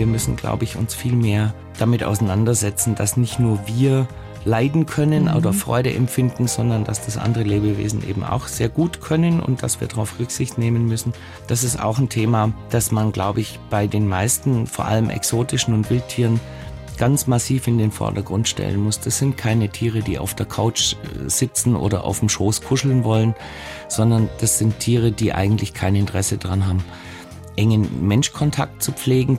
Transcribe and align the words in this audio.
wir 0.00 0.06
müssen, 0.06 0.34
glaube 0.34 0.64
ich, 0.64 0.76
uns 0.76 0.94
viel 0.94 1.14
mehr 1.14 1.52
damit 1.78 2.04
auseinandersetzen, 2.04 2.94
dass 2.94 3.18
nicht 3.18 3.38
nur 3.38 3.60
wir 3.66 4.08
leiden 4.46 4.86
können 4.86 5.24
mhm. 5.24 5.36
oder 5.36 5.52
Freude 5.52 5.92
empfinden, 5.92 6.48
sondern 6.48 6.84
dass 6.84 7.04
das 7.04 7.18
andere 7.18 7.44
Lebewesen 7.44 8.08
eben 8.08 8.24
auch 8.24 8.46
sehr 8.46 8.70
gut 8.70 9.02
können 9.02 9.40
und 9.40 9.62
dass 9.62 9.82
wir 9.82 9.88
darauf 9.88 10.18
Rücksicht 10.18 10.56
nehmen 10.56 10.86
müssen. 10.86 11.12
Das 11.48 11.64
ist 11.64 11.78
auch 11.78 11.98
ein 11.98 12.08
Thema, 12.08 12.54
das 12.70 12.92
man, 12.92 13.12
glaube 13.12 13.42
ich, 13.42 13.60
bei 13.68 13.86
den 13.86 14.08
meisten, 14.08 14.66
vor 14.66 14.86
allem 14.86 15.10
exotischen 15.10 15.74
und 15.74 15.90
Wildtieren, 15.90 16.40
ganz 16.96 17.26
massiv 17.26 17.66
in 17.66 17.76
den 17.76 17.92
Vordergrund 17.92 18.48
stellen 18.48 18.82
muss. 18.82 19.00
Das 19.00 19.18
sind 19.18 19.36
keine 19.36 19.68
Tiere, 19.68 20.00
die 20.00 20.18
auf 20.18 20.34
der 20.34 20.46
Couch 20.46 20.94
äh, 20.94 21.28
sitzen 21.28 21.76
oder 21.76 22.04
auf 22.04 22.20
dem 22.20 22.30
Schoß 22.30 22.62
kuscheln 22.62 23.04
wollen, 23.04 23.34
sondern 23.88 24.30
das 24.40 24.56
sind 24.56 24.78
Tiere, 24.78 25.12
die 25.12 25.34
eigentlich 25.34 25.74
kein 25.74 25.94
Interesse 25.94 26.38
daran 26.38 26.66
haben, 26.66 26.82
engen 27.56 28.06
Menschkontakt 28.08 28.82
zu 28.82 28.92
pflegen. 28.92 29.38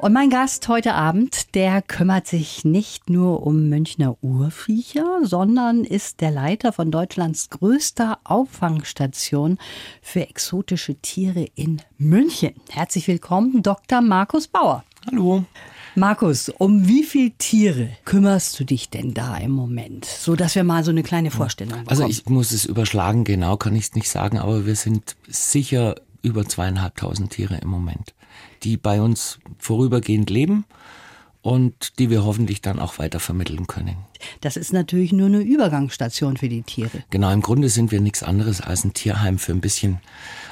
Und 0.00 0.14
mein 0.14 0.30
Gast 0.30 0.66
heute 0.68 0.94
Abend, 0.94 1.54
der 1.54 1.82
kümmert 1.82 2.26
sich 2.26 2.64
nicht 2.64 3.10
nur 3.10 3.46
um 3.46 3.68
Münchner 3.68 4.16
Urviecher, 4.22 5.20
sondern 5.24 5.84
ist 5.84 6.22
der 6.22 6.30
Leiter 6.30 6.72
von 6.72 6.90
Deutschlands 6.90 7.50
größter 7.50 8.18
Auffangstation 8.24 9.58
für 10.00 10.26
exotische 10.26 10.94
Tiere 10.94 11.44
in 11.54 11.82
München. 11.98 12.54
Herzlich 12.70 13.08
willkommen, 13.08 13.62
Dr. 13.62 14.00
Markus 14.00 14.48
Bauer. 14.48 14.84
Hallo. 15.06 15.44
Markus, 15.94 16.48
um 16.48 16.88
wie 16.88 17.04
viele 17.04 17.32
Tiere 17.32 17.90
kümmerst 18.06 18.58
du 18.58 18.64
dich 18.64 18.88
denn 18.88 19.12
da 19.12 19.36
im 19.36 19.50
Moment? 19.50 20.06
So 20.06 20.34
dass 20.34 20.54
wir 20.54 20.64
mal 20.64 20.82
so 20.82 20.92
eine 20.92 21.02
kleine 21.02 21.30
Vorstellung 21.30 21.80
bekommen. 21.80 21.90
Also 21.90 22.06
ich 22.06 22.24
muss 22.24 22.52
es 22.52 22.64
überschlagen, 22.64 23.24
genau 23.24 23.58
kann 23.58 23.76
ich 23.76 23.84
es 23.84 23.94
nicht 23.94 24.08
sagen, 24.08 24.38
aber 24.38 24.64
wir 24.64 24.76
sind 24.76 25.14
sicher 25.28 25.96
über 26.22 26.48
zweieinhalbtausend 26.48 27.32
Tiere 27.32 27.58
im 27.58 27.68
Moment 27.68 28.14
die 28.62 28.76
bei 28.76 29.00
uns 29.00 29.38
vorübergehend 29.58 30.30
leben 30.30 30.64
und 31.42 31.98
die 31.98 32.10
wir 32.10 32.24
hoffentlich 32.24 32.60
dann 32.60 32.78
auch 32.78 32.98
weiter 32.98 33.20
vermitteln 33.20 33.66
können. 33.66 33.96
Das 34.42 34.56
ist 34.56 34.72
natürlich 34.72 35.12
nur 35.12 35.26
eine 35.26 35.40
Übergangsstation 35.40 36.36
für 36.36 36.48
die 36.48 36.62
Tiere. 36.62 37.02
Genau, 37.08 37.32
im 37.32 37.40
Grunde 37.40 37.70
sind 37.70 37.90
wir 37.90 38.00
nichts 38.00 38.22
anderes 38.22 38.60
als 38.60 38.84
ein 38.84 38.92
Tierheim 38.92 39.38
für 39.38 39.52
ein 39.52 39.62
bisschen 39.62 40.00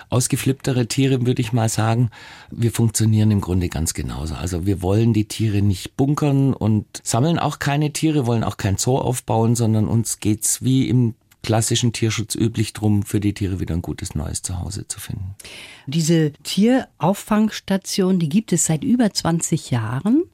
ausgeflipptere 0.08 0.86
Tiere, 0.86 1.26
würde 1.26 1.42
ich 1.42 1.52
mal 1.52 1.68
sagen. 1.68 2.10
Wir 2.50 2.72
funktionieren 2.72 3.30
im 3.30 3.42
Grunde 3.42 3.68
ganz 3.68 3.92
genauso. 3.92 4.34
Also 4.34 4.64
wir 4.64 4.80
wollen 4.80 5.12
die 5.12 5.26
Tiere 5.26 5.60
nicht 5.60 5.96
bunkern 5.96 6.54
und 6.54 6.86
sammeln 7.02 7.38
auch 7.38 7.58
keine 7.58 7.92
Tiere, 7.92 8.26
wollen 8.26 8.44
auch 8.44 8.56
kein 8.56 8.78
Zoo 8.78 8.96
aufbauen, 8.96 9.54
sondern 9.54 9.86
uns 9.86 10.20
geht's 10.20 10.62
wie 10.62 10.88
im 10.88 11.14
klassischen 11.48 11.94
Tierschutz 11.94 12.34
üblich 12.34 12.74
drum, 12.74 13.04
für 13.04 13.20
die 13.20 13.32
Tiere 13.32 13.58
wieder 13.58 13.74
ein 13.74 13.80
gutes 13.80 14.14
neues 14.14 14.42
Zuhause 14.42 14.86
zu 14.86 15.00
finden. 15.00 15.34
Diese 15.86 16.34
Tierauffangstation, 16.42 18.18
die 18.18 18.28
gibt 18.28 18.52
es 18.52 18.66
seit 18.66 18.84
über 18.84 19.10
20 19.10 19.70
Jahren. 19.70 20.24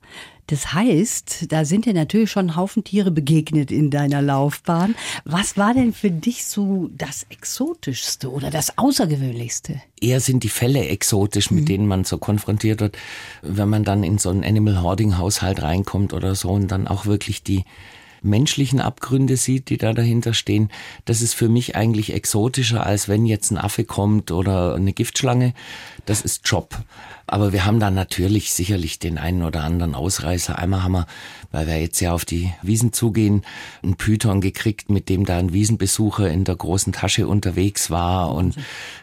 Das 0.48 0.72
heißt, 0.72 1.52
da 1.52 1.64
sind 1.64 1.86
dir 1.86 1.94
natürlich 1.94 2.32
schon 2.32 2.46
ein 2.46 2.56
Haufen 2.56 2.82
Tiere 2.82 3.12
begegnet 3.12 3.70
in 3.70 3.90
deiner 3.90 4.22
Laufbahn. 4.22 4.96
Was 5.24 5.56
war 5.56 5.72
denn 5.72 5.92
für 5.92 6.10
dich 6.10 6.46
so 6.46 6.90
das 6.98 7.26
Exotischste 7.30 8.28
oder 8.28 8.50
das 8.50 8.76
Außergewöhnlichste? 8.76 9.80
Eher 10.00 10.18
sind 10.18 10.42
die 10.42 10.48
Fälle 10.48 10.88
exotisch, 10.88 11.52
mit 11.52 11.62
mhm. 11.62 11.66
denen 11.66 11.86
man 11.86 12.02
so 12.02 12.18
konfrontiert 12.18 12.80
wird, 12.80 12.98
wenn 13.40 13.68
man 13.68 13.84
dann 13.84 14.02
in 14.02 14.18
so 14.18 14.30
einen 14.30 14.42
Animal 14.42 14.82
Hoarding 14.82 15.16
Haushalt 15.16 15.62
reinkommt 15.62 16.12
oder 16.12 16.34
so 16.34 16.48
und 16.48 16.72
dann 16.72 16.88
auch 16.88 17.06
wirklich 17.06 17.44
die 17.44 17.64
menschlichen 18.24 18.80
Abgründe 18.80 19.36
sieht, 19.36 19.68
die 19.68 19.76
da 19.76 19.92
dahinter 19.92 20.34
stehen, 20.34 20.70
das 21.04 21.22
ist 21.22 21.34
für 21.34 21.48
mich 21.48 21.76
eigentlich 21.76 22.12
exotischer, 22.12 22.84
als 22.84 23.08
wenn 23.08 23.26
jetzt 23.26 23.50
ein 23.50 23.58
Affe 23.58 23.84
kommt 23.84 24.30
oder 24.30 24.74
eine 24.74 24.92
Giftschlange. 24.92 25.54
Das 26.06 26.22
ist 26.22 26.48
Job. 26.48 26.76
Aber 27.26 27.52
wir 27.52 27.64
haben 27.64 27.80
da 27.80 27.90
natürlich 27.90 28.52
sicherlich 28.52 28.98
den 28.98 29.16
einen 29.18 29.42
oder 29.42 29.62
anderen 29.62 29.94
Ausreißer. 29.94 30.58
Einmal 30.58 30.82
haben 30.82 30.92
wir, 30.92 31.06
weil 31.52 31.66
wir 31.66 31.80
jetzt 31.80 32.00
ja 32.00 32.12
auf 32.12 32.24
die 32.24 32.52
Wiesen 32.62 32.92
zugehen, 32.92 33.42
einen 33.82 33.96
Python 33.96 34.40
gekriegt, 34.40 34.90
mit 34.90 35.08
dem 35.08 35.24
da 35.24 35.38
ein 35.38 35.52
Wiesenbesucher 35.52 36.30
in 36.30 36.44
der 36.44 36.56
großen 36.56 36.92
Tasche 36.92 37.26
unterwegs 37.26 37.90
war. 37.90 38.34
Und 38.34 38.56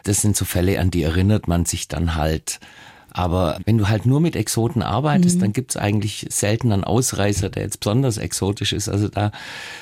das 0.04 0.20
sind 0.20 0.36
so 0.36 0.44
Fälle, 0.44 0.78
an 0.78 0.90
die 0.90 1.02
erinnert 1.02 1.48
man 1.48 1.64
sich 1.64 1.88
dann 1.88 2.14
halt. 2.14 2.60
Aber 3.12 3.58
wenn 3.64 3.78
du 3.78 3.88
halt 3.88 4.06
nur 4.06 4.20
mit 4.20 4.36
Exoten 4.36 4.82
arbeitest, 4.82 5.36
mhm. 5.36 5.40
dann 5.40 5.52
gibt's 5.52 5.76
eigentlich 5.76 6.26
selten 6.30 6.72
einen 6.72 6.84
Ausreißer, 6.84 7.50
der 7.50 7.64
jetzt 7.64 7.80
besonders 7.80 8.16
exotisch 8.16 8.72
ist. 8.72 8.88
Also 8.88 9.08
da 9.08 9.32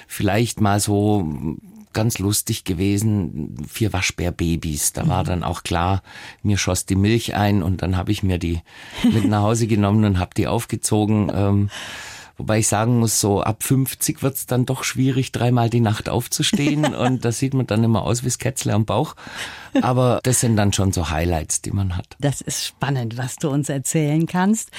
vielleicht 0.09 0.61
mal 0.61 0.81
so 0.81 1.57
ganz 1.93 2.19
lustig 2.19 2.65
gewesen, 2.65 3.57
vier 3.69 3.93
Waschbärbabys. 3.93 4.93
Da 4.93 5.09
war 5.09 5.23
mhm. 5.23 5.27
dann 5.27 5.45
auch 5.45 5.63
klar, 5.63 6.03
mir 6.43 6.59
schoss 6.59 6.87
die 6.87 6.97
Milch 6.97 7.35
ein 7.35 7.63
und 7.63 7.83
dann 7.83 7.97
habe 7.97 8.13
ich 8.13 8.23
mir 8.23 8.39
die 8.39 8.61
mit 9.13 9.27
nach 9.29 9.43
Hause 9.43 9.67
genommen 9.67 10.05
und 10.05 10.19
habe 10.19 10.35
die 10.37 10.47
aufgezogen. 10.47 11.31
Ähm, 11.35 11.71
Wobei 12.41 12.61
ich 12.61 12.69
sagen 12.69 12.99
muss, 13.01 13.21
so 13.21 13.43
ab 13.43 13.63
50 13.63 14.23
wird's 14.23 14.47
dann 14.47 14.65
doch 14.65 14.83
schwierig, 14.83 15.31
dreimal 15.31 15.69
die 15.69 15.81
Nacht 15.81 16.09
aufzustehen. 16.09 16.95
und 16.95 17.23
da 17.23 17.33
sieht 17.33 17.53
man 17.53 17.67
dann 17.67 17.85
immer 17.85 18.03
aus 18.03 18.23
wie 18.23 18.29
das 18.29 18.39
Kätzle 18.39 18.73
am 18.73 18.87
Bauch. 18.87 19.15
Aber 19.83 20.21
das 20.23 20.41
sind 20.41 20.57
dann 20.57 20.73
schon 20.73 20.93
so 20.93 21.11
Highlights, 21.11 21.63
die 21.63 21.71
man 21.71 21.97
hat. 21.97 22.17
Das 22.21 22.41
ist 22.41 22.67
spannend, 22.67 23.17
was 23.17 23.37
du 23.37 23.49
uns 23.51 23.69
erzählen 23.69 24.27
kannst. 24.27 24.71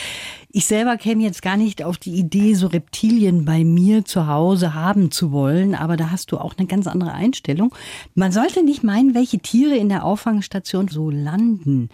Ich 0.52 0.66
selber 0.66 0.98
käme 0.98 1.24
jetzt 1.24 1.42
gar 1.42 1.56
nicht 1.56 1.84
auf 1.84 1.98
die 1.98 2.16
Idee, 2.16 2.56
so 2.56 2.68
Reptilien 2.68 3.46
bei 3.46 3.64
mir 3.64 4.04
zu 4.04 4.28
Hause 4.28 4.74
haben 4.74 5.10
zu 5.10 5.32
wollen, 5.32 5.76
aber 5.76 5.96
da 5.96 6.12
hast 6.12 6.32
du 6.32 6.38
auch 6.38 6.56
eine 6.58 6.68
ganz 6.68 6.88
andere 6.88 7.14
Einstellung. 7.14 7.74
Man 8.16 8.32
sollte 8.32 8.64
nicht 8.64 8.84
meinen, 8.84 9.16
welche 9.16 9.40
Tiere 9.40 9.76
in 9.76 9.88
der 9.88 10.04
Auffangstation 10.04 10.90
so 10.90 11.10
landen. 11.10 11.90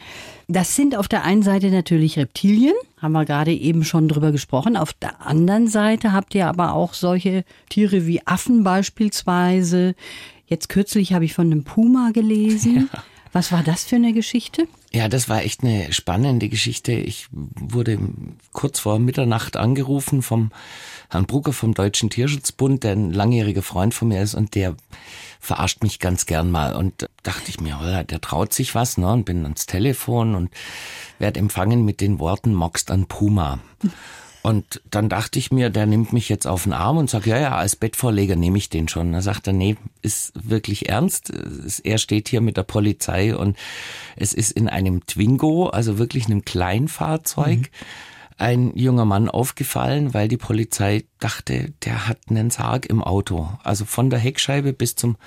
Das 0.47 0.75
sind 0.75 0.95
auf 0.95 1.07
der 1.07 1.23
einen 1.23 1.43
Seite 1.43 1.69
natürlich 1.69 2.17
Reptilien, 2.17 2.73
haben 2.99 3.11
wir 3.11 3.25
gerade 3.25 3.53
eben 3.53 3.83
schon 3.83 4.07
drüber 4.07 4.31
gesprochen. 4.31 4.75
Auf 4.75 4.93
der 4.93 5.25
anderen 5.25 5.67
Seite 5.67 6.13
habt 6.13 6.33
ihr 6.33 6.47
aber 6.47 6.73
auch 6.73 6.93
solche 6.93 7.43
Tiere 7.69 8.07
wie 8.07 8.25
Affen 8.25 8.63
beispielsweise. 8.63 9.93
Jetzt 10.47 10.69
kürzlich 10.69 11.13
habe 11.13 11.25
ich 11.25 11.33
von 11.33 11.47
einem 11.47 11.63
Puma 11.63 12.11
gelesen. 12.13 12.89
Ja. 12.93 13.03
Was 13.33 13.51
war 13.51 13.61
das 13.61 13.83
für 13.83 13.97
eine 13.97 14.13
Geschichte? 14.13 14.67
Ja, 14.93 15.09
das 15.09 15.27
war 15.27 15.43
echt 15.43 15.61
eine 15.61 15.91
spannende 15.91 16.47
Geschichte. 16.47 16.93
Ich 16.93 17.27
wurde 17.31 17.99
kurz 18.53 18.79
vor 18.79 18.99
Mitternacht 18.99 19.57
angerufen 19.57 20.21
vom 20.21 20.51
Herrn 21.09 21.25
Brugger 21.25 21.53
vom 21.53 21.73
Deutschen 21.73 22.09
Tierschutzbund, 22.09 22.83
der 22.83 22.93
ein 22.93 23.11
langjähriger 23.11 23.61
Freund 23.61 23.93
von 23.93 24.07
mir 24.07 24.23
ist 24.23 24.33
und 24.33 24.55
der 24.55 24.75
verarscht 25.39 25.83
mich 25.83 25.99
ganz 25.99 26.25
gern 26.25 26.49
mal. 26.49 26.73
Und 26.73 27.09
dachte 27.21 27.49
ich 27.49 27.59
mir, 27.59 28.05
der 28.05 28.21
traut 28.21 28.53
sich 28.53 28.73
was, 28.75 28.97
ne? 28.97 29.11
Und 29.11 29.25
bin 29.25 29.43
ans 29.43 29.65
Telefon 29.65 30.33
und 30.33 30.49
werde 31.19 31.39
empfangen 31.39 31.83
mit 31.83 31.99
den 32.01 32.19
Worten, 32.19 32.53
magst 32.53 32.91
an 32.91 33.07
Puma. 33.07 33.59
Und 34.41 34.81
dann 34.89 35.09
dachte 35.09 35.39
ich 35.39 35.51
mir, 35.51 35.69
der 35.69 35.85
nimmt 35.85 36.13
mich 36.13 36.29
jetzt 36.29 36.47
auf 36.47 36.63
den 36.63 36.73
Arm 36.73 36.97
und 36.97 37.09
sagt, 37.09 37.25
ja, 37.25 37.37
ja, 37.37 37.55
als 37.55 37.75
Bettvorleger 37.75 38.35
nehme 38.35 38.57
ich 38.57 38.69
den 38.69 38.87
schon. 38.87 39.11
Da 39.11 39.21
sagt 39.21 39.47
er, 39.47 39.53
nee, 39.53 39.75
ist 40.01 40.31
wirklich 40.35 40.87
ernst. 40.89 41.33
Er 41.83 41.97
steht 41.97 42.29
hier 42.29 42.41
mit 42.41 42.55
der 42.55 42.63
Polizei 42.63 43.35
und 43.35 43.57
es 44.15 44.33
ist 44.33 44.51
in 44.51 44.69
einem 44.69 45.05
Twingo, 45.05 45.67
also 45.67 45.97
wirklich 45.97 46.27
einem 46.27 46.45
Kleinfahrzeug. 46.45 47.59
Mhm 47.59 47.67
ein 48.37 48.71
junger 48.75 49.05
Mann 49.05 49.29
aufgefallen, 49.29 50.13
weil 50.13 50.27
die 50.27 50.37
Polizei 50.37 51.05
dachte, 51.19 51.73
der 51.83 52.07
hat 52.07 52.19
einen 52.29 52.51
Sarg 52.51 52.85
im 52.85 53.03
Auto. 53.03 53.49
Also 53.63 53.85
von 53.85 54.09
der 54.09 54.19
Heckscheibe 54.19 54.73
bis 54.73 54.95
zum 54.95 55.17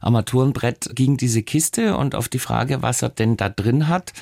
Armaturenbrett 0.00 0.90
ging 0.94 1.16
diese 1.16 1.42
Kiste 1.42 1.96
und 1.96 2.14
auf 2.14 2.28
die 2.28 2.38
Frage, 2.38 2.82
was 2.82 3.00
er 3.00 3.08
denn 3.08 3.38
da 3.38 3.48
drin 3.48 3.88
hat, 3.88 4.12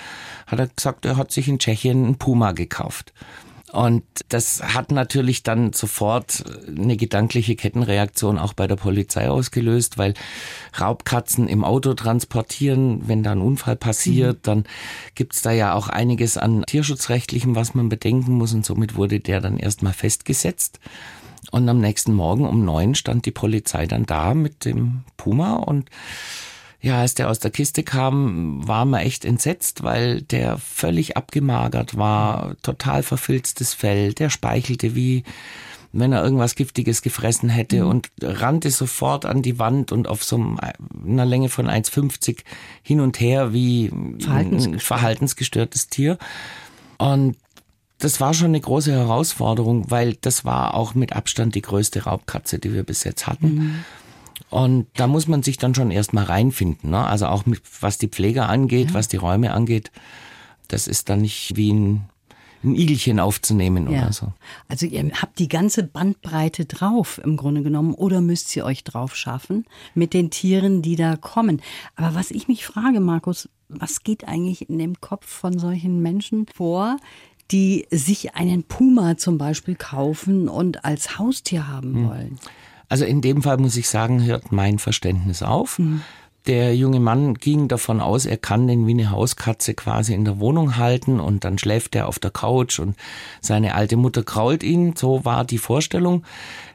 hat 0.47 0.61
er 0.61 0.69
gesagt, 0.69 1.05
er 1.05 1.17
hat 1.17 1.33
sich 1.33 1.49
in 1.49 1.59
Tschechien 1.59 2.05
einen 2.05 2.19
Puma 2.19 2.53
gekauft. 2.53 3.13
Und 3.73 4.03
das 4.29 4.63
hat 4.63 4.93
natürlich 4.93 5.43
dann 5.43 5.75
sofort 5.75 6.45
eine 6.67 6.97
gedankliche 6.97 7.55
Kettenreaktion 7.55 8.39
auch 8.39 8.55
bei 8.55 8.67
der 8.67 8.77
Polizei 8.77 9.29
ausgelöst, 9.29 9.99
weil 9.99 10.15
Raubkatzen 10.81 11.49
im 11.49 11.65
Auto 11.65 11.93
transportieren, 11.93 13.09
wenn 13.09 13.23
da 13.23 13.33
ein 13.33 13.43
Unfall 13.43 13.77
passiert, 13.77 14.39
mhm. 14.39 14.43
dann 14.43 14.65
gibt's 15.15 15.43
da 15.43 15.53
ja 15.53 15.75
auch 15.75 15.89
einiges 15.89 16.39
an 16.39 16.65
tierschutzrechtlichem, 16.67 17.57
was 17.57 17.75
man 17.75 17.91
bedenken 17.91 18.33
muss. 18.33 18.55
Und 18.55 18.65
somit 18.65 18.97
wurde 18.97 19.21
der 19.21 19.41
dann 19.41 19.59
erstmal 19.59 19.93
festgesetzt. 19.93 20.81
Und 21.51 21.69
am 21.69 21.79
nächsten 21.79 22.15
Morgen 22.15 22.47
um 22.47 22.65
neun 22.65 22.95
stand 22.95 23.27
die 23.27 23.31
Polizei 23.31 23.87
dann 23.87 24.07
da 24.07 24.35
mit 24.35 24.65
dem 24.65 25.05
Puma 25.17 25.57
und 25.57 25.91
ja, 26.81 27.01
als 27.01 27.15
der 27.15 27.29
aus 27.29 27.41
der 27.41 27.51
Kiste 27.51 27.83
kam, 27.83 28.67
war 28.67 28.85
man 28.85 29.01
echt 29.01 29.25
entsetzt, 29.25 29.83
weil 29.83 30.23
der 30.23 30.59
völlig 30.59 31.17
abgemagert 31.17 31.97
war, 31.97 32.57
total 32.63 33.03
verfilztes 33.03 33.75
Fell, 33.75 34.13
der 34.13 34.31
speichelte 34.31 34.95
wie 34.95 35.25
wenn 35.93 36.13
er 36.13 36.23
irgendwas 36.23 36.55
Giftiges 36.55 37.03
gefressen 37.03 37.49
hätte 37.49 37.85
mhm. 37.85 37.91
und 37.91 38.11
rannte 38.23 38.71
sofort 38.71 39.25
an 39.25 39.43
die 39.43 39.59
Wand 39.59 39.93
und 39.93 40.09
auf 40.09 40.23
so 40.23 40.57
einer 41.07 41.25
Länge 41.25 41.49
von 41.49 41.67
1,50 41.67 42.41
hin 42.83 43.01
und 43.01 43.21
her 43.21 43.53
wie 43.53 43.91
ein 44.29 44.79
verhaltensgestörtes 44.79 45.89
Tier. 45.89 46.19
Und 46.99 47.37
das 47.99 48.21
war 48.21 48.35
schon 48.35 48.49
eine 48.49 48.61
große 48.61 48.93
Herausforderung, 48.93 49.91
weil 49.91 50.15
das 50.15 50.45
war 50.45 50.75
auch 50.75 50.95
mit 50.95 51.15
Abstand 51.15 51.55
die 51.55 51.63
größte 51.63 52.05
Raubkatze, 52.05 52.59
die 52.59 52.73
wir 52.73 52.85
bis 52.85 53.05
jetzt 53.05 53.27
hatten. 53.27 53.55
Mhm. 53.55 53.85
Und 54.51 54.87
da 54.95 55.07
muss 55.07 55.29
man 55.29 55.43
sich 55.43 55.59
dann 55.59 55.75
schon 55.75 55.91
erstmal 55.91 56.25
reinfinden. 56.25 56.91
Ne? 56.91 57.05
Also 57.05 57.27
auch 57.27 57.47
mit, 57.47 57.61
was 57.81 57.99
die 57.99 58.09
Pflege 58.09 58.47
angeht, 58.47 58.89
ja. 58.89 58.95
was 58.95 59.09
die 59.09 59.17
Räume 59.17 59.53
angeht. 59.53 59.91
Das 60.69 60.87
ist 60.87 61.09
dann 61.09 61.23
nicht 61.23 61.57
wie 61.57 61.73
ein 61.73 62.09
ein 62.65 62.75
Igelchen 62.75 63.21
aufzunehmen 63.21 63.91
ja. 63.91 64.03
oder 64.03 64.13
so. 64.13 64.33
Also 64.69 64.87
ihr 64.87 65.11
habt 65.15 65.39
die 65.39 65.49
ganze 65.49 65.85
Bandbreite 65.85 66.65
drauf 66.65 67.21
im 67.23 67.37
Grunde 67.37 67.63
genommen 67.63 67.95
oder 67.95 68.21
müsst 68.21 68.55
ihr 68.57 68.65
euch 68.65 68.85
drauf 68.85 69.17
schaffen 69.17 69.65
mit 69.95 70.15
den 70.15 70.31
Tieren, 70.31 70.83
die 70.83 70.97
da 70.97 71.17
kommen. 71.17 71.63
Aber 71.95 72.15
was 72.15 72.31
ich 72.31 72.49
mich 72.49 72.67
frage, 72.67 73.01
Markus, 73.01 73.49
was 73.69 74.03
geht 74.03 74.27
eigentlich 74.27 74.69
in 74.69 74.79
dem 74.79 75.01
Kopf 75.01 75.27
von 75.27 75.59
solchen 75.59 76.03
Menschen 76.03 76.47
vor, 76.55 76.97
die 77.51 77.87
sich 77.91 78.35
einen 78.35 78.65
Puma 78.65 79.17
zum 79.17 79.39
Beispiel 79.39 79.75
kaufen 79.75 80.49
und 80.49 80.85
als 80.85 81.19
Haustier 81.19 81.69
haben 81.69 81.95
hm. 81.95 82.39
Also 82.89 83.05
in 83.05 83.21
dem 83.21 83.43
Fall 83.43 83.59
muss 83.59 83.77
ich 83.77 83.89
sagen, 83.89 84.25
hört 84.25 84.53
mein 84.53 84.79
Verständnis 84.79 85.43
auf. 85.43 85.79
Mhm. 85.79 86.03
Der 86.47 86.75
junge 86.75 87.01
Mann 87.01 87.35
ging 87.35 87.69
davon 87.69 88.01
aus, 88.01 88.25
er 88.25 88.39
kann 88.39 88.67
den 88.67 88.87
wie 88.87 88.93
eine 88.93 89.11
Hauskatze 89.11 89.75
quasi 89.75 90.15
in 90.15 90.25
der 90.25 90.41
Wohnung 90.41 90.79
halten 90.79 91.21
und 91.21 91.45
dann 91.45 91.59
schläft 91.59 91.95
er 91.95 92.09
auf 92.09 92.19
der 92.19 92.31
Couch 92.31 92.79
und 92.79 92.97
seine 93.43 93.75
alte 93.75 93.97
Mutter 93.97 94.23
krault 94.23 94.63
ihn. 94.63 94.95
So 94.97 95.27
war 95.27 95.45
die 95.45 95.59
Vorstellung. 95.59 96.25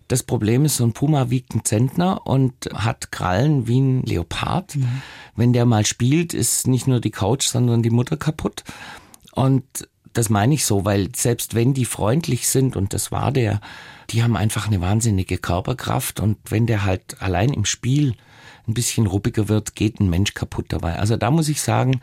Das 0.07 0.21
Problem 0.21 0.65
ist, 0.65 0.77
so 0.77 0.83
ein 0.83 0.93
Puma 0.93 1.31
wiegt 1.31 1.53
einen 1.53 1.65
Zentner 1.65 2.27
und 2.27 2.53
hat 2.75 3.11
Krallen 3.11 3.67
wie 3.67 3.79
ein 3.79 4.03
Leopard. 4.03 4.75
Mhm. 4.75 5.01
Wenn 5.35 5.53
der 5.53 5.65
mal 5.65 5.87
spielt, 5.87 6.35
ist 6.35 6.67
nicht 6.67 6.85
nur 6.85 6.99
die 6.99 7.09
Couch, 7.09 7.47
sondern 7.47 7.81
die 7.81 7.89
Mutter 7.89 8.17
kaputt. 8.17 8.63
Und 9.31 9.63
das 10.11 10.29
meine 10.29 10.53
ich 10.53 10.65
so, 10.65 10.85
weil 10.85 11.09
selbst 11.15 11.55
wenn 11.55 11.73
die 11.73 11.85
freundlich 11.85 12.47
sind, 12.47 12.75
und 12.75 12.93
das 12.93 13.11
war 13.11 13.31
der, 13.31 13.59
die 14.09 14.23
haben 14.23 14.35
einfach 14.35 14.67
eine 14.67 14.81
wahnsinnige 14.81 15.37
Körperkraft 15.37 16.19
und 16.19 16.37
wenn 16.49 16.67
der 16.67 16.83
halt 16.83 17.21
allein 17.21 17.49
im 17.49 17.65
Spiel 17.65 18.15
ein 18.67 18.73
bisschen 18.73 19.07
ruppiger 19.07 19.49
wird, 19.49 19.75
geht 19.75 19.99
ein 19.99 20.09
Mensch 20.09 20.33
kaputt 20.33 20.67
dabei. 20.69 20.97
Also 20.97 21.17
da 21.17 21.31
muss 21.31 21.49
ich 21.49 21.61
sagen, 21.61 21.99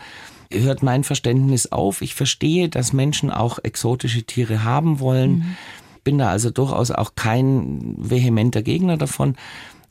hört 0.52 0.82
mein 0.82 1.04
Verständnis 1.04 1.70
auf. 1.70 2.02
Ich 2.02 2.14
verstehe, 2.14 2.68
dass 2.68 2.92
Menschen 2.92 3.30
auch 3.30 3.58
exotische 3.62 4.24
Tiere 4.24 4.64
haben 4.64 5.00
wollen. 5.00 5.30
Mhm. 5.30 5.56
Bin 6.04 6.18
da 6.18 6.30
also 6.30 6.50
durchaus 6.50 6.90
auch 6.90 7.14
kein 7.14 7.94
vehementer 7.98 8.62
Gegner 8.62 8.96
davon. 8.96 9.36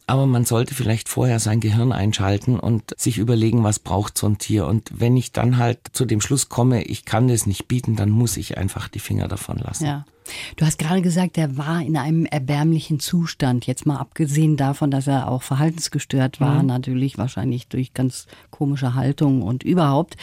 Aber 0.10 0.26
man 0.26 0.44
sollte 0.44 0.74
vielleicht 0.74 1.08
vorher 1.08 1.40
sein 1.40 1.60
Gehirn 1.60 1.92
einschalten 1.92 2.60
und 2.60 3.00
sich 3.00 3.20
überlegen, 3.20 3.64
was 3.64 3.78
braucht 3.78 4.18
so 4.18 4.26
ein 4.26 4.40
Tier. 4.40 4.66
Und 4.66 4.90
wenn 4.92 5.16
ich 5.16 5.34
dann 5.34 5.58
halt 5.58 5.80
zu 5.94 6.04
dem 6.04 6.20
Schluss 6.20 6.50
komme, 6.50 6.82
ich 6.82 7.06
kann 7.06 7.28
das 7.28 7.46
nicht 7.46 7.68
bieten, 7.68 7.96
dann 7.96 8.10
muss 8.10 8.36
ich 8.36 8.58
einfach 8.58 8.88
die 8.88 8.98
Finger 8.98 9.28
davon 9.28 9.58
lassen. 9.60 9.86
Ja. 9.86 10.06
Du 10.56 10.66
hast 10.66 10.80
gerade 10.80 11.04
gesagt, 11.04 11.38
er 11.38 11.58
war 11.58 11.82
in 11.82 11.96
einem 11.96 12.26
erbärmlichen 12.26 13.00
Zustand. 13.00 13.68
Jetzt 13.68 13.86
mal 13.86 13.98
abgesehen 13.98 14.58
davon, 14.58 14.90
dass 14.90 15.06
er 15.06 15.28
auch 15.28 15.44
verhaltensgestört 15.44 16.42
war, 16.42 16.64
mhm. 16.64 16.68
natürlich 16.68 17.20
wahrscheinlich 17.20 17.68
durch 17.68 17.94
ganz 17.94 18.26
komische 18.50 18.96
Haltung 18.96 19.44
und 19.44 19.62
überhaupt. 19.62 20.18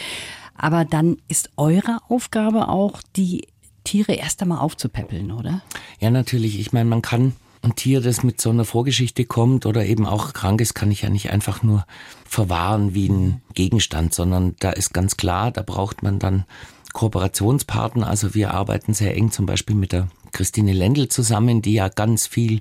Aber 0.56 0.84
dann 0.84 1.18
ist 1.28 1.50
eure 1.56 1.98
Aufgabe 2.08 2.68
auch, 2.68 3.02
die 3.14 3.46
Tiere 3.84 4.14
erst 4.14 4.42
einmal 4.42 4.58
aufzupäppeln, 4.58 5.30
oder? 5.30 5.60
Ja, 6.00 6.10
natürlich. 6.10 6.58
Ich 6.58 6.72
meine, 6.72 6.90
man 6.90 7.02
kann 7.02 7.36
ein 7.66 7.76
Tier, 7.76 8.00
das 8.00 8.22
mit 8.22 8.40
so 8.40 8.50
einer 8.50 8.64
Vorgeschichte 8.64 9.24
kommt 9.24 9.66
oder 9.66 9.84
eben 9.84 10.06
auch 10.06 10.32
krank 10.32 10.60
ist, 10.60 10.74
kann 10.74 10.90
ich 10.90 11.02
ja 11.02 11.10
nicht 11.10 11.30
einfach 11.30 11.62
nur 11.62 11.86
verwahren 12.24 12.94
wie 12.94 13.08
ein 13.08 13.42
Gegenstand, 13.54 14.14
sondern 14.14 14.56
da 14.60 14.70
ist 14.70 14.94
ganz 14.94 15.16
klar, 15.16 15.50
da 15.50 15.62
braucht 15.62 16.02
man 16.02 16.18
dann 16.18 16.44
Kooperationspartner. 16.92 18.06
Also 18.06 18.34
wir 18.34 18.54
arbeiten 18.54 18.94
sehr 18.94 19.14
eng 19.14 19.30
zum 19.30 19.44
Beispiel 19.44 19.76
mit 19.76 19.92
der 19.92 20.08
Christine 20.32 20.72
Lendl 20.72 21.08
zusammen, 21.08 21.62
die 21.62 21.74
ja 21.74 21.88
ganz 21.88 22.26
viel 22.26 22.60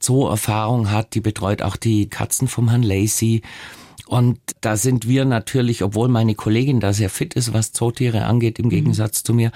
Zoo-Erfahrung 0.00 0.90
hat. 0.90 1.14
Die 1.14 1.20
betreut 1.20 1.62
auch 1.62 1.76
die 1.76 2.08
Katzen 2.08 2.48
vom 2.48 2.68
Herrn 2.68 2.82
Lacey. 2.82 3.42
Und 4.08 4.38
da 4.60 4.76
sind 4.76 5.08
wir 5.08 5.24
natürlich, 5.24 5.82
obwohl 5.82 6.08
meine 6.08 6.36
Kollegin 6.36 6.78
da 6.78 6.92
sehr 6.92 7.10
fit 7.10 7.34
ist, 7.34 7.52
was 7.52 7.72
Zootiere 7.72 8.24
angeht, 8.24 8.58
im 8.58 8.66
mhm. 8.66 8.70
Gegensatz 8.70 9.22
mhm. 9.22 9.26
zu 9.26 9.34
mir, 9.34 9.52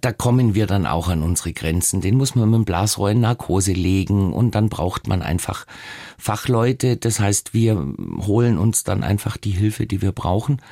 da 0.00 0.12
kommen 0.12 0.54
wir 0.54 0.68
dann 0.68 0.86
auch 0.86 1.08
an 1.08 1.22
unsere 1.22 1.52
Grenzen. 1.52 2.00
Den 2.00 2.16
muss 2.16 2.36
man 2.36 2.48
mit 2.48 2.58
dem 2.58 2.64
Blasrohr 2.64 3.10
in 3.10 3.20
Narkose 3.20 3.72
legen 3.72 4.32
und 4.32 4.54
dann 4.54 4.68
braucht 4.68 5.08
man 5.08 5.22
einfach 5.22 5.66
Fachleute. 6.16 6.96
Das 6.96 7.18
heißt, 7.18 7.54
wir 7.54 7.94
holen 8.20 8.58
uns 8.58 8.84
dann 8.84 9.02
einfach 9.02 9.36
die 9.36 9.50
Hilfe, 9.50 9.86
die 9.86 10.00
wir 10.00 10.12
brauchen 10.12 10.62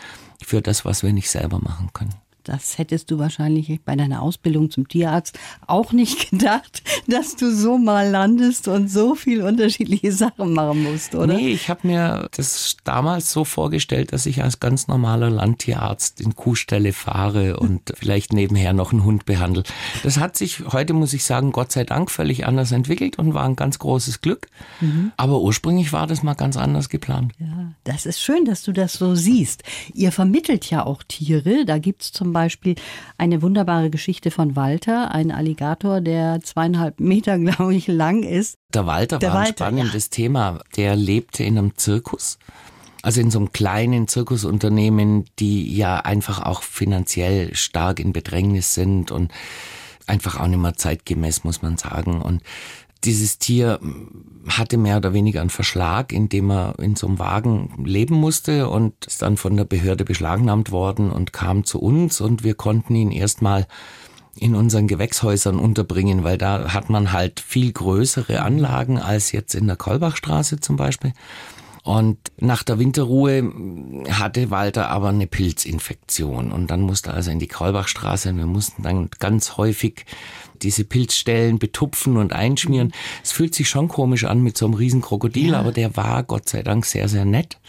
für 0.45 0.63
das, 0.63 0.85
was 0.85 1.03
wir 1.03 1.13
nicht 1.13 1.31
selber 1.31 1.59
machen 1.59 1.91
können. 1.93 2.15
Das 2.47 2.79
hättest 2.79 3.11
du 3.11 3.19
wahrscheinlich 3.19 3.81
bei 3.85 3.97
deiner 3.97 4.23
Ausbildung 4.23 4.71
zum 4.71 4.87
Tierarzt 4.87 5.37
auch 5.67 5.93
nicht 5.93 6.31
gedacht, 6.31 6.83
dass 7.09 7.35
du 7.35 7.53
so 7.53 7.77
mal 7.77 8.09
landest 8.09 8.69
und 8.69 8.89
so 8.89 9.17
viel 9.17 9.43
unterschiedliche 9.43 10.13
Sachen 10.13 10.53
machen 10.53 10.85
musst, 10.85 11.15
oder? 11.17 11.35
Nee, 11.35 11.49
ich 11.49 11.69
habe 11.69 11.89
mir 11.89 12.29
das 12.37 12.77
damals 12.85 13.33
so 13.33 13.45
vorgestellt, 13.45 14.13
dass 14.13 14.27
ich 14.27 14.45
als 14.45 14.61
ganz 14.61 14.87
normaler 14.87 15.29
Landtierarzt 15.29 16.21
in 16.21 16.37
Kuhstelle 16.37 16.93
fahre 16.93 17.57
und 17.59 17.93
vielleicht 17.97 18.33
nebenher 18.33 18.73
noch 18.73 18.93
einen 18.93 19.05
Hund 19.05 19.27
behandle. 19.27 19.65
Das 20.05 20.19
hat 20.19 20.37
sich 20.37 20.63
heute, 20.73 20.93
muss 20.93 21.13
ich 21.13 21.25
sagen, 21.25 21.51
Gott 21.51 21.73
sei 21.73 21.83
Dank 21.83 22.13
völlig 22.13 22.47
anders 22.47 22.71
entwickelt 22.71 23.19
und 23.19 23.35
war 23.35 23.45
ein 23.45 23.57
ganz 23.57 23.81
großes 23.81 24.21
Glück. 24.21 24.47
Mhm. 24.81 25.11
Aber 25.17 25.41
ursprünglich 25.41 25.93
war 25.93 26.07
das 26.07 26.23
mal 26.23 26.35
ganz 26.35 26.57
anders 26.57 26.89
geplant. 26.89 27.33
Ja, 27.41 27.73
das 27.83 28.07
ist 28.07 28.21
schön, 28.21 28.45
dass 28.45 28.63
du 28.63 28.71
das 28.71 28.93
so 28.93 29.17
siehst. 29.17 29.65
Ihr 29.95 30.13
vermittelt 30.13 30.71
ja 30.71 30.87
auch 30.87 31.03
Tiere. 31.03 31.65
Da 31.65 31.79
gibt's 31.79 32.13
zum 32.13 32.36
Beispiel 32.37 32.75
eine 33.17 33.41
wunderbare 33.41 33.89
Geschichte 33.89 34.31
von 34.31 34.57
Walter, 34.57 35.11
ein 35.11 35.31
Alligator, 35.31 36.03
der 36.03 36.43
zweieinhalb 36.43 37.01
Meter, 37.01 37.39
glaube 37.41 37.75
ich, 37.75 37.87
lang 37.87 38.23
ist. 38.23 38.57
Der 38.75 38.87
Walter 38.87 39.19
der 39.19 39.31
war 39.31 39.37
Walter, 39.41 39.67
ein 39.67 39.73
spannendes 39.75 40.07
ja. 40.07 40.11
Thema. 40.11 40.61
Der 40.77 40.97
lebte 40.97 41.45
in 41.45 41.57
einem 41.57 41.77
Zirkus. 41.77 42.39
Also 43.03 43.21
in 43.21 43.31
so 43.31 43.39
einem 43.39 43.53
kleinen 43.53 44.07
Zirkusunternehmen, 44.09 45.25
die 45.39 45.75
ja 45.75 45.97
einfach 45.99 46.43
auch 46.43 46.63
finanziell 46.63 47.55
stark 47.55 48.01
in 48.01 48.13
Bedrängnis 48.13 48.75
sind 48.75 49.13
und 49.13 49.33
einfach 50.07 50.39
auch 50.39 50.47
nicht 50.47 50.61
mehr 50.61 50.75
zeitgemäß, 50.75 51.45
muss 51.45 51.63
man 51.63 51.79
sagen. 51.79 52.21
Und 52.21 52.43
dieses 53.07 53.39
Tier 53.39 53.81
hatte 54.49 54.77
mehr 54.77 54.99
oder 54.99 55.13
weniger 55.13 55.41
einen 55.41 55.51
Verschlag, 55.51 56.13
indem 56.13 56.51
er 56.51 56.79
in 56.79 56.97
so 56.97 57.07
einem 57.07 57.19
Wagen 57.19 57.85
leben 57.85 58.17
musste 58.17 58.69
und 58.69 59.07
ist 59.07 59.23
dann 59.23 59.37
von 59.37 59.57
der 59.57 59.65
Behörde 59.65 60.05
beschlagnahmt 60.05 60.71
worden 60.71 61.11
und 61.11 61.33
kam 61.33 61.65
zu 61.65 61.81
uns 61.81 62.21
und 62.21 62.45
wir 62.45 62.55
konnten 62.55 62.95
ihn 62.95 63.11
erstmal 63.11 63.67
in 64.39 64.55
unseren 64.55 64.87
Gewächshäusern 64.87 65.59
unterbringen, 65.59 66.23
weil 66.23 66.37
da 66.37 66.75
hat 66.75 66.91
man 66.91 67.13
halt 67.13 67.41
viel 67.41 67.73
größere 67.73 68.43
Anlagen 68.43 68.99
als 68.99 69.33
jetzt 69.33 69.55
in 69.55 69.67
der 69.67 69.77
Kolbachstraße 69.77 70.61
zum 70.61 70.77
Beispiel. 70.77 71.15
Und 71.87 72.19
nach 72.41 72.65
der 72.65 72.81
Winterruhe 72.81 73.49
hatte 74.11 74.51
Walter 74.51 74.89
aber 74.91 75.11
eine 75.11 75.29
Pilzinfektion 75.29 76.51
und 76.51 76.69
dann 76.69 76.81
musste 76.81 77.11
er 77.11 77.15
also 77.15 77.31
in 77.31 77.39
die 77.39 77.47
Kolbachstraße 77.47 78.31
und 78.31 78.39
wir 78.39 78.47
mussten 78.47 78.83
dann 78.83 79.09
ganz 79.21 79.57
häufig 79.57 80.05
diese 80.63 80.83
Pilzstellen 80.83 81.61
betupfen 81.61 82.17
und 82.17 82.33
einschmieren. 82.33 82.93
Es 83.23 83.31
fühlt 83.31 83.55
sich 83.55 83.69
schon 83.69 83.87
komisch 83.87 84.25
an 84.25 84.43
mit 84.43 84.59
so 84.59 84.67
einem 84.67 84.75
riesen 84.75 85.01
Krokodil, 85.01 85.53
ja. 85.53 85.61
aber 85.61 85.71
der 85.71 85.97
war 85.97 86.25
Gott 86.25 86.49
sei 86.49 86.65
Dank 86.65 86.87
sehr, 86.87 87.09
sehr 87.09 87.25
nett. 87.25 87.61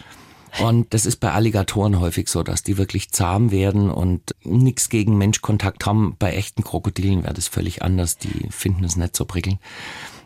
Und 0.60 0.92
das 0.94 1.06
ist 1.06 1.18
bei 1.18 1.32
Alligatoren 1.32 2.00
häufig 2.00 2.28
so, 2.28 2.42
dass 2.42 2.62
die 2.62 2.78
wirklich 2.78 3.10
zahm 3.10 3.50
werden 3.50 3.90
und 3.90 4.34
nichts 4.44 4.88
gegen 4.88 5.18
Menschkontakt 5.18 5.86
haben. 5.86 6.16
Bei 6.18 6.32
echten 6.34 6.64
Krokodilen 6.64 7.22
wäre 7.22 7.34
das 7.34 7.48
völlig 7.48 7.82
anders. 7.82 8.18
Die 8.18 8.48
finden 8.50 8.84
es 8.84 8.96
nicht 8.96 9.16
so 9.16 9.24
prickelnd. 9.24 9.58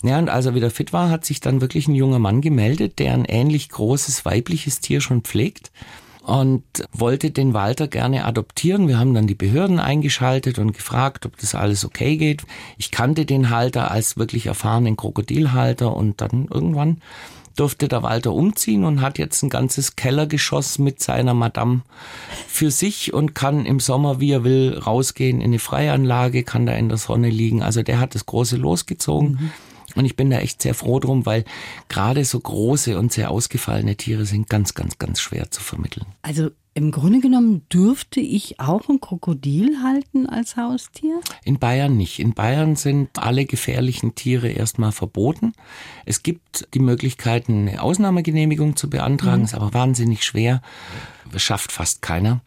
Ja, 0.02 0.18
und 0.18 0.28
als 0.28 0.46
er 0.46 0.54
wieder 0.54 0.70
fit 0.70 0.92
war, 0.92 1.10
hat 1.10 1.24
sich 1.24 1.40
dann 1.40 1.60
wirklich 1.60 1.86
ein 1.86 1.94
junger 1.94 2.18
Mann 2.18 2.40
gemeldet, 2.40 2.98
der 2.98 3.14
ein 3.14 3.24
ähnlich 3.24 3.68
großes 3.68 4.24
weibliches 4.24 4.80
Tier 4.80 5.00
schon 5.00 5.22
pflegt 5.22 5.70
und 6.22 6.62
wollte 6.92 7.30
den 7.30 7.52
Walter 7.52 7.88
gerne 7.88 8.24
adoptieren. 8.24 8.88
Wir 8.88 8.98
haben 8.98 9.14
dann 9.14 9.26
die 9.26 9.34
Behörden 9.34 9.80
eingeschaltet 9.80 10.58
und 10.58 10.72
gefragt, 10.72 11.26
ob 11.26 11.36
das 11.36 11.54
alles 11.54 11.84
okay 11.84 12.16
geht. 12.16 12.44
Ich 12.78 12.90
kannte 12.90 13.26
den 13.26 13.50
Halter 13.50 13.90
als 13.90 14.16
wirklich 14.16 14.46
erfahrenen 14.46 14.96
Krokodilhalter 14.96 15.94
und 15.94 16.20
dann 16.20 16.46
irgendwann 16.50 16.98
durfte 17.56 17.88
der 17.88 18.02
Walter 18.02 18.32
umziehen 18.32 18.84
und 18.84 19.00
hat 19.00 19.18
jetzt 19.18 19.42
ein 19.42 19.50
ganzes 19.50 19.96
Kellergeschoss 19.96 20.78
mit 20.78 21.02
seiner 21.02 21.34
Madame 21.34 21.82
für 22.46 22.70
sich 22.70 23.12
und 23.12 23.34
kann 23.34 23.66
im 23.66 23.80
Sommer, 23.80 24.20
wie 24.20 24.32
er 24.32 24.44
will, 24.44 24.78
rausgehen 24.78 25.40
in 25.40 25.50
eine 25.50 25.58
Freianlage, 25.58 26.42
kann 26.42 26.66
da 26.66 26.72
in 26.72 26.88
der 26.88 26.98
Sonne 26.98 27.30
liegen. 27.30 27.62
Also 27.62 27.82
der 27.82 28.00
hat 28.00 28.14
das 28.14 28.26
große 28.26 28.56
losgezogen. 28.56 29.38
Mhm. 29.40 29.50
Und 29.94 30.06
ich 30.06 30.16
bin 30.16 30.30
da 30.30 30.38
echt 30.38 30.62
sehr 30.62 30.74
froh 30.74 31.00
drum, 31.00 31.26
weil 31.26 31.44
gerade 31.88 32.24
so 32.24 32.40
große 32.40 32.98
und 32.98 33.12
sehr 33.12 33.30
ausgefallene 33.30 33.96
Tiere 33.96 34.24
sind 34.24 34.48
ganz, 34.48 34.74
ganz, 34.74 34.98
ganz 34.98 35.20
schwer 35.20 35.50
zu 35.50 35.62
vermitteln. 35.62 36.06
Also 36.22 36.50
im 36.74 36.90
Grunde 36.90 37.20
genommen 37.20 37.66
dürfte 37.70 38.20
ich 38.20 38.58
auch 38.58 38.88
ein 38.88 39.00
Krokodil 39.00 39.82
halten 39.82 40.26
als 40.26 40.56
Haustier? 40.56 41.20
In 41.44 41.58
Bayern 41.58 41.96
nicht. 41.96 42.18
In 42.18 42.32
Bayern 42.32 42.76
sind 42.76 43.10
alle 43.18 43.44
gefährlichen 43.44 44.14
Tiere 44.14 44.48
erstmal 44.48 44.92
verboten. 44.92 45.52
Es 46.06 46.22
gibt 46.22 46.66
die 46.72 46.80
Möglichkeit, 46.80 47.48
eine 47.48 47.82
Ausnahmegenehmigung 47.82 48.76
zu 48.76 48.88
beantragen, 48.88 49.40
mhm. 49.40 49.44
ist 49.44 49.54
aber 49.54 49.74
wahnsinnig 49.74 50.24
schwer. 50.24 50.62
Das 51.30 51.42
schafft 51.42 51.72
fast 51.72 52.00
keiner. 52.00 52.40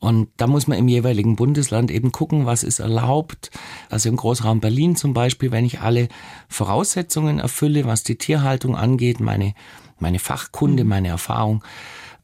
Und 0.00 0.28
da 0.36 0.48
muss 0.48 0.66
man 0.66 0.78
im 0.78 0.88
jeweiligen 0.88 1.36
Bundesland 1.36 1.92
eben 1.92 2.10
gucken, 2.10 2.44
was 2.44 2.64
ist 2.64 2.80
erlaubt. 2.80 3.52
Also 3.88 4.08
im 4.08 4.16
Großraum 4.16 4.58
Berlin 4.58 4.96
zum 4.96 5.14
Beispiel, 5.14 5.52
wenn 5.52 5.64
ich 5.64 5.80
alle 5.80 6.08
Voraussetzungen 6.48 7.38
erfülle, 7.38 7.84
was 7.84 8.02
die 8.02 8.18
Tierhaltung 8.18 8.74
angeht, 8.74 9.20
meine, 9.20 9.54
meine 10.00 10.18
Fachkunde, 10.18 10.82
mhm. 10.82 10.90
meine 10.90 11.08
Erfahrung, 11.08 11.62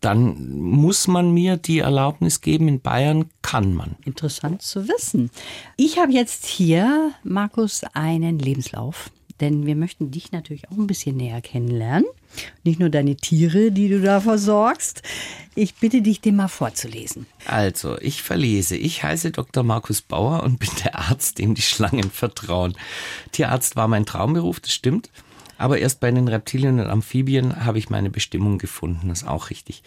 dann 0.00 0.56
muss 0.58 1.08
man 1.08 1.32
mir 1.32 1.56
die 1.56 1.80
Erlaubnis 1.80 2.40
geben. 2.40 2.68
In 2.68 2.80
Bayern 2.80 3.26
kann 3.42 3.74
man. 3.74 3.96
Interessant 4.04 4.62
zu 4.62 4.88
wissen. 4.88 5.30
Ich 5.76 5.98
habe 5.98 6.12
jetzt 6.12 6.46
hier, 6.46 7.12
Markus, 7.24 7.82
einen 7.94 8.38
Lebenslauf. 8.38 9.10
Denn 9.40 9.66
wir 9.66 9.76
möchten 9.76 10.10
dich 10.10 10.32
natürlich 10.32 10.68
auch 10.68 10.76
ein 10.76 10.88
bisschen 10.88 11.16
näher 11.16 11.40
kennenlernen. 11.40 12.06
Nicht 12.64 12.80
nur 12.80 12.88
deine 12.88 13.16
Tiere, 13.16 13.70
die 13.70 13.88
du 13.88 14.00
da 14.00 14.20
versorgst. 14.20 15.02
Ich 15.54 15.74
bitte 15.76 16.02
dich, 16.02 16.20
den 16.20 16.36
mal 16.36 16.48
vorzulesen. 16.48 17.26
Also, 17.46 17.98
ich 18.00 18.22
verlese. 18.22 18.76
Ich 18.76 19.04
heiße 19.04 19.30
Dr. 19.30 19.62
Markus 19.62 20.02
Bauer 20.02 20.42
und 20.42 20.58
bin 20.58 20.70
der 20.84 20.98
Arzt, 20.98 21.38
dem 21.38 21.54
die 21.54 21.62
Schlangen 21.62 22.10
vertrauen. 22.10 22.76
Tierarzt 23.30 23.76
war 23.76 23.86
mein 23.86 24.06
Traumberuf, 24.06 24.58
das 24.60 24.72
stimmt. 24.72 25.08
Aber 25.58 25.78
erst 25.78 26.00
bei 26.00 26.10
den 26.10 26.28
Reptilien 26.28 26.80
und 26.80 26.86
Amphibien 26.86 27.64
habe 27.66 27.78
ich 27.78 27.90
meine 27.90 28.10
Bestimmung 28.10 28.58
gefunden, 28.58 29.08
das 29.08 29.22
ist 29.22 29.28
auch 29.28 29.50
richtig. 29.50 29.82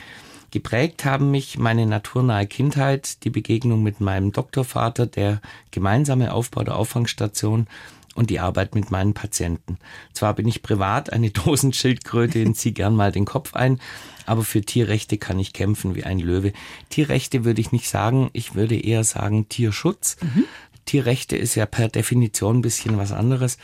Geprägt 0.51 1.05
haben 1.05 1.31
mich 1.31 1.57
meine 1.57 1.85
naturnahe 1.85 2.45
Kindheit, 2.45 3.23
die 3.23 3.29
Begegnung 3.29 3.81
mit 3.81 4.01
meinem 4.01 4.33
Doktorvater, 4.33 5.07
der 5.07 5.41
gemeinsame 5.71 6.33
Aufbau 6.33 6.63
der 6.63 6.75
Auffangstation 6.75 7.67
und 8.15 8.29
die 8.29 8.41
Arbeit 8.41 8.75
mit 8.75 8.91
meinen 8.91 9.13
Patienten. 9.13 9.77
Zwar 10.11 10.33
bin 10.33 10.49
ich 10.49 10.61
privat 10.61 11.13
eine 11.13 11.29
Dosenschildkröte 11.31 12.45
und 12.45 12.55
ziehe 12.55 12.73
gern 12.73 12.95
mal 12.95 13.13
den 13.13 13.23
Kopf 13.23 13.53
ein, 13.53 13.79
aber 14.25 14.43
für 14.43 14.61
Tierrechte 14.61 15.17
kann 15.17 15.39
ich 15.39 15.53
kämpfen 15.53 15.95
wie 15.95 16.03
ein 16.03 16.19
Löwe. 16.19 16.51
Tierrechte 16.89 17.45
würde 17.45 17.61
ich 17.61 17.71
nicht 17.71 17.87
sagen, 17.87 18.29
ich 18.33 18.53
würde 18.53 18.75
eher 18.75 19.05
sagen 19.05 19.47
Tierschutz. 19.47 20.17
Mhm. 20.21 20.43
Tierrechte 20.85 21.37
ist 21.37 21.55
ja 21.55 21.65
per 21.65 21.87
Definition 21.87 22.57
ein 22.57 22.61
bisschen 22.61 22.97
was 22.97 23.13
anderes. 23.13 23.57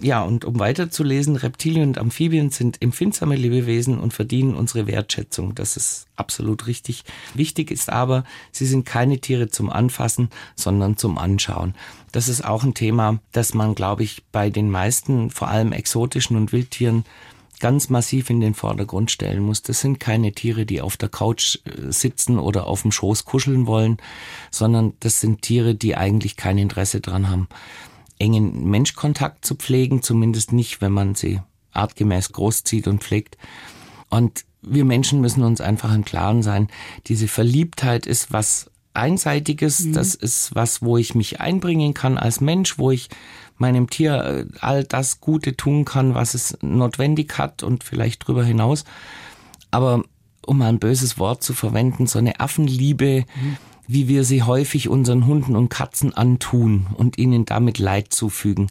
Ja, 0.00 0.22
und 0.22 0.44
um 0.44 0.60
weiterzulesen, 0.60 1.34
Reptilien 1.34 1.88
und 1.88 1.98
Amphibien 1.98 2.50
sind 2.50 2.80
empfindsame 2.80 3.34
Lebewesen 3.34 3.98
und 3.98 4.12
verdienen 4.12 4.54
unsere 4.54 4.86
Wertschätzung. 4.86 5.56
Das 5.56 5.76
ist 5.76 6.06
absolut 6.14 6.68
richtig. 6.68 7.02
Wichtig 7.34 7.72
ist 7.72 7.90
aber, 7.90 8.22
sie 8.52 8.66
sind 8.66 8.84
keine 8.86 9.18
Tiere 9.18 9.48
zum 9.48 9.70
Anfassen, 9.70 10.30
sondern 10.54 10.96
zum 10.96 11.18
Anschauen. 11.18 11.74
Das 12.12 12.28
ist 12.28 12.44
auch 12.44 12.62
ein 12.62 12.74
Thema, 12.74 13.18
das 13.32 13.54
man, 13.54 13.74
glaube 13.74 14.04
ich, 14.04 14.22
bei 14.30 14.50
den 14.50 14.70
meisten, 14.70 15.30
vor 15.30 15.48
allem 15.48 15.72
exotischen 15.72 16.36
und 16.36 16.52
Wildtieren, 16.52 17.04
ganz 17.60 17.88
massiv 17.88 18.30
in 18.30 18.40
den 18.40 18.54
Vordergrund 18.54 19.10
stellen 19.10 19.42
muss. 19.42 19.62
Das 19.62 19.80
sind 19.80 19.98
keine 19.98 20.32
Tiere, 20.32 20.64
die 20.64 20.80
auf 20.80 20.96
der 20.96 21.08
Couch 21.08 21.58
äh, 21.64 21.90
sitzen 21.90 22.38
oder 22.38 22.66
auf 22.66 22.82
dem 22.82 22.92
Schoß 22.92 23.24
kuscheln 23.24 23.66
wollen, 23.66 23.98
sondern 24.50 24.92
das 25.00 25.20
sind 25.20 25.42
Tiere, 25.42 25.74
die 25.74 25.96
eigentlich 25.96 26.36
kein 26.36 26.58
Interesse 26.58 27.00
dran 27.00 27.28
haben, 27.28 27.48
engen 28.18 28.68
Menschkontakt 28.68 29.44
zu 29.44 29.54
pflegen, 29.54 30.02
zumindest 30.02 30.52
nicht, 30.52 30.80
wenn 30.80 30.92
man 30.92 31.14
sie 31.14 31.40
artgemäß 31.72 32.32
großzieht 32.32 32.88
und 32.88 33.02
pflegt. 33.02 33.36
Und 34.08 34.44
wir 34.62 34.84
Menschen 34.84 35.20
müssen 35.20 35.42
uns 35.44 35.60
einfach 35.60 35.94
im 35.94 36.04
Klaren 36.04 36.42
sein, 36.42 36.68
diese 37.06 37.28
Verliebtheit 37.28 38.06
ist 38.06 38.32
was 38.32 38.70
Einseitiges, 38.94 39.80
mhm. 39.80 39.92
das 39.92 40.14
ist 40.14 40.54
was, 40.54 40.82
wo 40.82 40.96
ich 40.96 41.14
mich 41.14 41.40
einbringen 41.40 41.94
kann 41.94 42.18
als 42.18 42.40
Mensch, 42.40 42.78
wo 42.78 42.90
ich 42.90 43.08
meinem 43.56 43.88
Tier 43.90 44.24
äh, 44.24 44.46
all 44.60 44.84
das 44.84 45.20
Gute 45.20 45.56
tun 45.56 45.84
kann, 45.84 46.14
was 46.14 46.34
es 46.34 46.58
notwendig 46.62 47.38
hat 47.38 47.62
und 47.62 47.84
vielleicht 47.84 48.26
drüber 48.26 48.44
hinaus. 48.44 48.84
Aber 49.70 50.02
um 50.46 50.58
mal 50.58 50.68
ein 50.68 50.78
böses 50.80 51.18
Wort 51.18 51.42
zu 51.42 51.52
verwenden, 51.52 52.06
so 52.06 52.18
eine 52.18 52.40
Affenliebe, 52.40 53.24
mhm 53.40 53.58
wie 53.88 54.06
wir 54.06 54.22
sie 54.22 54.42
häufig 54.42 54.88
unseren 54.88 55.26
Hunden 55.26 55.56
und 55.56 55.70
Katzen 55.70 56.14
antun 56.14 56.86
und 56.94 57.18
ihnen 57.18 57.46
damit 57.46 57.78
Leid 57.78 58.12
zufügen, 58.12 58.68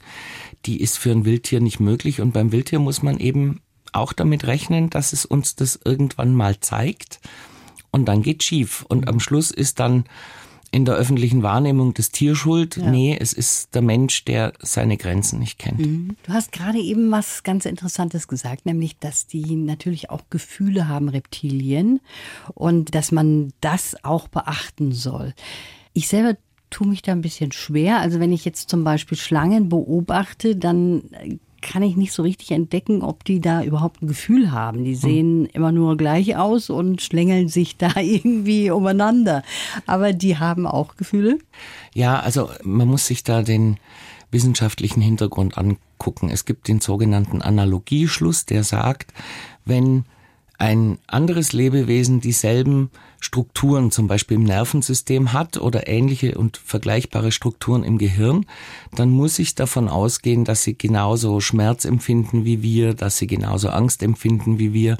die 0.65 0.79
ist 0.79 0.97
für 0.97 1.11
ein 1.11 1.25
Wildtier 1.25 1.59
nicht 1.59 1.79
möglich. 1.79 2.21
Und 2.21 2.31
beim 2.31 2.51
Wildtier 2.51 2.79
muss 2.79 3.01
man 3.01 3.19
eben 3.19 3.59
auch 3.91 4.13
damit 4.13 4.45
rechnen, 4.45 4.89
dass 4.89 5.11
es 5.13 5.25
uns 5.25 5.55
das 5.55 5.79
irgendwann 5.83 6.35
mal 6.35 6.59
zeigt 6.59 7.19
und 7.91 8.05
dann 8.05 8.21
geht 8.21 8.43
schief. 8.43 8.85
Und 8.87 9.07
am 9.07 9.19
Schluss 9.19 9.49
ist 9.49 9.79
dann 9.79 10.05
in 10.77 10.85
der 10.85 10.93
öffentlichen 10.93 11.41
Wahrnehmung 11.41 11.95
das 11.95 12.11
Tier 12.11 12.35
schuld. 12.35 12.77
Ja. 12.77 12.91
Nee, 12.91 13.17
es 13.19 13.33
ist 13.33 13.73
der 13.73 13.81
Mensch, 13.81 14.25
der 14.25 14.53
seine 14.59 14.95
Grenzen 14.95 15.39
nicht 15.39 15.57
kennt. 15.57 15.79
Mhm. 15.79 16.15
Du 16.21 16.33
hast 16.33 16.51
gerade 16.51 16.77
eben 16.77 17.09
was 17.09 17.41
ganz 17.41 17.65
Interessantes 17.65 18.27
gesagt, 18.27 18.67
nämlich, 18.67 18.99
dass 18.99 19.25
die 19.25 19.55
natürlich 19.55 20.11
auch 20.11 20.21
Gefühle 20.29 20.87
haben, 20.87 21.09
Reptilien, 21.09 21.99
und 22.53 22.93
dass 22.93 23.11
man 23.11 23.53
das 23.59 23.95
auch 24.03 24.27
beachten 24.27 24.91
soll. 24.91 25.33
Ich 25.93 26.07
selber 26.09 26.37
tue 26.69 26.87
mich 26.87 27.01
da 27.01 27.11
ein 27.11 27.21
bisschen 27.21 27.51
schwer. 27.51 27.99
Also 27.99 28.19
wenn 28.19 28.31
ich 28.31 28.45
jetzt 28.45 28.69
zum 28.69 28.83
Beispiel 28.83 29.17
Schlangen 29.17 29.69
beobachte, 29.69 30.55
dann 30.55 31.05
kann 31.67 31.83
ich 31.83 31.97
nicht 31.97 32.13
so 32.13 32.23
richtig 32.23 32.51
entdecken, 32.51 33.01
ob 33.01 33.25
die 33.25 33.41
da 33.41 33.61
überhaupt 33.61 34.01
ein 34.01 34.07
Gefühl 34.07 34.51
haben. 34.51 34.85
Die 34.85 34.95
sehen 34.95 35.43
hm. 35.43 35.49
immer 35.53 35.71
nur 35.71 35.97
gleich 35.97 36.37
aus 36.37 36.69
und 36.69 37.01
schlängeln 37.01 37.49
sich 37.49 37.75
da 37.77 37.91
irgendwie 37.99 38.71
umeinander. 38.71 39.43
Aber 39.85 40.13
die 40.13 40.37
haben 40.37 40.65
auch 40.65 40.95
Gefühle? 40.95 41.37
Ja, 41.93 42.19
also 42.19 42.49
man 42.63 42.87
muss 42.87 43.05
sich 43.05 43.23
da 43.23 43.43
den 43.43 43.77
wissenschaftlichen 44.31 45.01
Hintergrund 45.01 45.57
angucken. 45.57 46.29
Es 46.29 46.45
gibt 46.45 46.67
den 46.69 46.79
sogenannten 46.79 47.41
Analogieschluss, 47.41 48.45
der 48.45 48.63
sagt, 48.63 49.13
wenn 49.65 50.05
ein 50.57 50.97
anderes 51.05 51.53
Lebewesen 51.53 52.19
dieselben 52.19 52.89
Strukturen 53.19 53.91
zum 53.91 54.07
Beispiel 54.07 54.37
im 54.37 54.43
Nervensystem 54.43 55.33
hat 55.33 55.57
oder 55.57 55.87
ähnliche 55.87 56.37
und 56.37 56.57
vergleichbare 56.57 57.31
Strukturen 57.31 57.83
im 57.83 57.97
Gehirn, 57.97 58.45
dann 58.95 59.09
muss 59.09 59.37
ich 59.39 59.55
davon 59.55 59.87
ausgehen, 59.87 60.45
dass 60.45 60.63
sie 60.63 60.77
genauso 60.77 61.39
Schmerz 61.39 61.85
empfinden 61.85 62.45
wie 62.45 62.61
wir, 62.63 62.93
dass 62.93 63.17
sie 63.17 63.27
genauso 63.27 63.69
Angst 63.69 64.01
empfinden 64.01 64.57
wie 64.57 64.73
wir. 64.73 64.97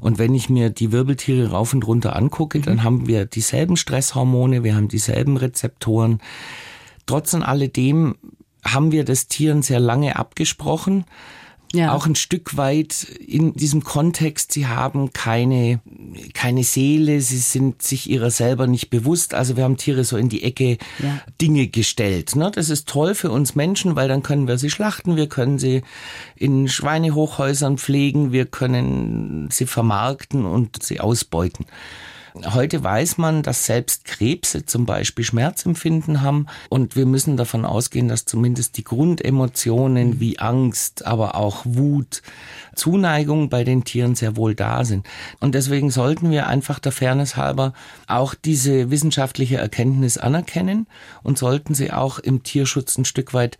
Und 0.00 0.18
wenn 0.18 0.34
ich 0.34 0.48
mir 0.48 0.70
die 0.70 0.90
Wirbeltiere 0.90 1.50
rauf 1.50 1.72
und 1.72 1.86
runter 1.86 2.16
angucke, 2.16 2.60
dann 2.60 2.82
haben 2.82 3.06
wir 3.06 3.26
dieselben 3.26 3.76
Stresshormone, 3.76 4.64
wir 4.64 4.74
haben 4.74 4.88
dieselben 4.88 5.36
Rezeptoren. 5.36 6.20
Trotz 7.06 7.34
alledem 7.34 8.16
haben 8.64 8.90
wir 8.90 9.04
das 9.04 9.28
Tieren 9.28 9.62
sehr 9.62 9.80
lange 9.80 10.16
abgesprochen 10.16 11.04
ja. 11.76 11.92
auch 11.92 12.06
ein 12.06 12.14
Stück 12.14 12.56
weit 12.56 13.04
in 13.04 13.52
diesem 13.54 13.84
Kontext, 13.84 14.52
sie 14.52 14.66
haben 14.66 15.12
keine, 15.12 15.80
keine 16.34 16.64
Seele, 16.64 17.20
sie 17.20 17.38
sind 17.38 17.82
sich 17.82 18.08
ihrer 18.10 18.30
selber 18.30 18.66
nicht 18.66 18.90
bewusst. 18.90 19.34
Also 19.34 19.56
wir 19.56 19.64
haben 19.64 19.76
Tiere 19.76 20.04
so 20.04 20.16
in 20.16 20.28
die 20.28 20.42
Ecke 20.42 20.78
ja. 20.98 21.20
Dinge 21.40 21.68
gestellt. 21.68 22.36
Ne? 22.36 22.50
Das 22.52 22.70
ist 22.70 22.88
toll 22.88 23.14
für 23.14 23.30
uns 23.30 23.54
Menschen, 23.54 23.96
weil 23.96 24.08
dann 24.08 24.22
können 24.22 24.48
wir 24.48 24.58
sie 24.58 24.70
schlachten, 24.70 25.16
wir 25.16 25.28
können 25.28 25.58
sie 25.58 25.82
in 26.36 26.68
Schweinehochhäusern 26.68 27.78
pflegen, 27.78 28.32
wir 28.32 28.46
können 28.46 29.48
sie 29.50 29.66
vermarkten 29.66 30.44
und 30.44 30.82
sie 30.82 31.00
ausbeuten. 31.00 31.66
Heute 32.44 32.84
weiß 32.84 33.16
man, 33.16 33.42
dass 33.42 33.64
selbst 33.64 34.04
Krebse 34.04 34.66
zum 34.66 34.84
Beispiel 34.84 35.24
Schmerzempfinden 35.24 36.20
haben 36.20 36.46
und 36.68 36.94
wir 36.94 37.06
müssen 37.06 37.38
davon 37.38 37.64
ausgehen, 37.64 38.08
dass 38.08 38.26
zumindest 38.26 38.76
die 38.76 38.84
Grundemotionen 38.84 40.20
wie 40.20 40.38
Angst, 40.38 41.06
aber 41.06 41.34
auch 41.36 41.62
Wut, 41.64 42.22
Zuneigung 42.74 43.48
bei 43.48 43.64
den 43.64 43.84
Tieren 43.84 44.14
sehr 44.14 44.36
wohl 44.36 44.54
da 44.54 44.84
sind. 44.84 45.06
Und 45.40 45.54
deswegen 45.54 45.90
sollten 45.90 46.30
wir 46.30 46.46
einfach 46.46 46.78
der 46.78 46.92
Fairness 46.92 47.36
halber 47.36 47.72
auch 48.06 48.34
diese 48.34 48.90
wissenschaftliche 48.90 49.56
Erkenntnis 49.56 50.18
anerkennen 50.18 50.86
und 51.22 51.38
sollten 51.38 51.74
sie 51.74 51.90
auch 51.90 52.18
im 52.18 52.42
Tierschutz 52.42 52.98
ein 52.98 53.06
Stück 53.06 53.32
weit 53.32 53.56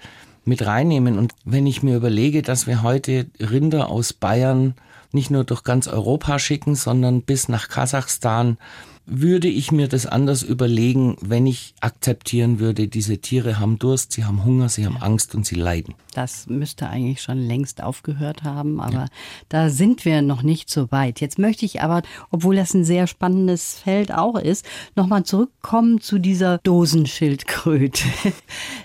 mit 0.47 0.65
reinnehmen. 0.65 1.19
Und 1.19 1.35
wenn 1.45 1.67
ich 1.67 1.83
mir 1.83 1.97
überlege, 1.97 2.43
dass 2.43 2.67
wir 2.67 2.83
heute 2.83 3.26
Rinder 3.38 3.88
aus 3.88 4.12
Bayern 4.12 4.75
nicht 5.12 5.31
nur 5.31 5.45
durch 5.45 5.65
ganz 5.65 5.88
Europa 5.88 6.38
schicken, 6.38 6.75
sondern 6.75 7.23
bis 7.23 7.49
nach 7.49 7.69
Kasachstan, 7.69 8.59
würde 9.07 9.49
ich 9.49 9.71
mir 9.71 9.87
das 9.87 10.05
anders 10.05 10.43
überlegen, 10.43 11.17
wenn 11.21 11.47
ich 11.47 11.75
akzeptieren 11.81 12.59
würde, 12.59 12.89
diese 12.89 13.19
Tiere 13.19 13.61
haben 13.61 13.79
Durst, 13.79 14.13
sie 14.13 14.25
haben 14.25 14.45
Hunger, 14.45 14.69
sie 14.69 14.85
haben 14.85 14.97
Angst 14.97 15.35
und 15.35 15.47
sie 15.47 15.55
leiden. 15.55 15.95
Das 16.13 16.49
müsste 16.49 16.89
eigentlich 16.89 17.23
schon 17.23 17.39
längst 17.39 17.83
aufgehört 17.83 18.43
haben, 18.43 18.81
aber 18.81 18.93
ja. 18.93 19.07
da 19.49 19.71
sind 19.71 20.05
wir 20.05 20.23
noch 20.23 20.43
nicht 20.43 20.69
so 20.69 20.91
weit. 20.91 21.21
Jetzt 21.21 21.39
möchte 21.39 21.65
ich 21.65 21.83
aber, 21.83 22.03
obwohl 22.31 22.57
das 22.57 22.75
ein 22.75 22.85
sehr 22.85 23.07
spannendes 23.07 23.79
Feld 23.79 24.13
auch 24.13 24.37
ist, 24.37 24.67
nochmal 24.97 25.25
zurückkommen 25.25 26.01
zu 26.01 26.19
dieser 26.19 26.59
Dosenschildkröte. 26.59 28.05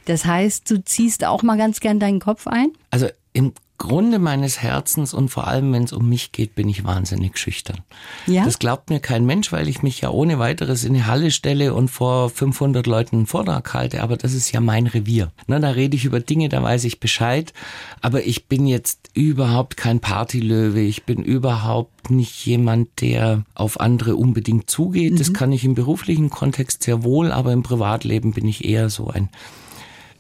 Das 0.05 0.25
heißt, 0.25 0.69
du 0.69 0.83
ziehst 0.83 1.23
auch 1.23 1.43
mal 1.43 1.57
ganz 1.57 1.79
gern 1.79 1.99
deinen 1.99 2.19
Kopf 2.19 2.47
ein? 2.47 2.71
Also 2.89 3.07
im 3.33 3.53
Grunde 3.81 4.19
meines 4.19 4.61
Herzens 4.61 5.11
und 5.13 5.29
vor 5.29 5.47
allem, 5.47 5.73
wenn 5.73 5.83
es 5.83 5.91
um 5.91 6.07
mich 6.07 6.31
geht, 6.31 6.53
bin 6.53 6.69
ich 6.69 6.83
wahnsinnig 6.83 7.37
schüchtern. 7.39 7.79
Ja? 8.27 8.45
Das 8.45 8.59
glaubt 8.59 8.91
mir 8.91 8.99
kein 8.99 9.25
Mensch, 9.25 9.51
weil 9.51 9.67
ich 9.67 9.81
mich 9.81 10.01
ja 10.01 10.11
ohne 10.11 10.37
weiteres 10.37 10.83
in 10.83 10.93
eine 10.93 11.07
Halle 11.07 11.31
stelle 11.31 11.73
und 11.73 11.89
vor 11.89 12.29
500 12.29 12.85
Leuten 12.85 13.15
einen 13.15 13.25
Vortrag 13.25 13.73
halte. 13.73 14.03
Aber 14.03 14.17
das 14.17 14.33
ist 14.33 14.51
ja 14.51 14.61
mein 14.61 14.85
Revier. 14.85 15.31
Na, 15.47 15.57
da 15.59 15.71
rede 15.71 15.97
ich 15.97 16.05
über 16.05 16.19
Dinge, 16.19 16.47
da 16.47 16.61
weiß 16.61 16.83
ich 16.83 16.99
Bescheid. 16.99 17.53
Aber 18.01 18.23
ich 18.23 18.47
bin 18.47 18.67
jetzt 18.67 19.09
überhaupt 19.15 19.77
kein 19.77 19.99
Partylöwe. 19.99 20.81
Ich 20.81 21.03
bin 21.03 21.23
überhaupt 21.23 22.11
nicht 22.11 22.45
jemand, 22.45 23.01
der 23.01 23.45
auf 23.55 23.79
andere 23.79 24.15
unbedingt 24.15 24.69
zugeht. 24.69 25.19
Das 25.19 25.33
kann 25.33 25.51
ich 25.51 25.65
im 25.65 25.73
beruflichen 25.73 26.29
Kontext 26.29 26.83
sehr 26.83 27.03
wohl, 27.03 27.31
aber 27.31 27.51
im 27.51 27.63
Privatleben 27.63 28.33
bin 28.33 28.47
ich 28.47 28.63
eher 28.63 28.89
so 28.89 29.09
ein 29.09 29.29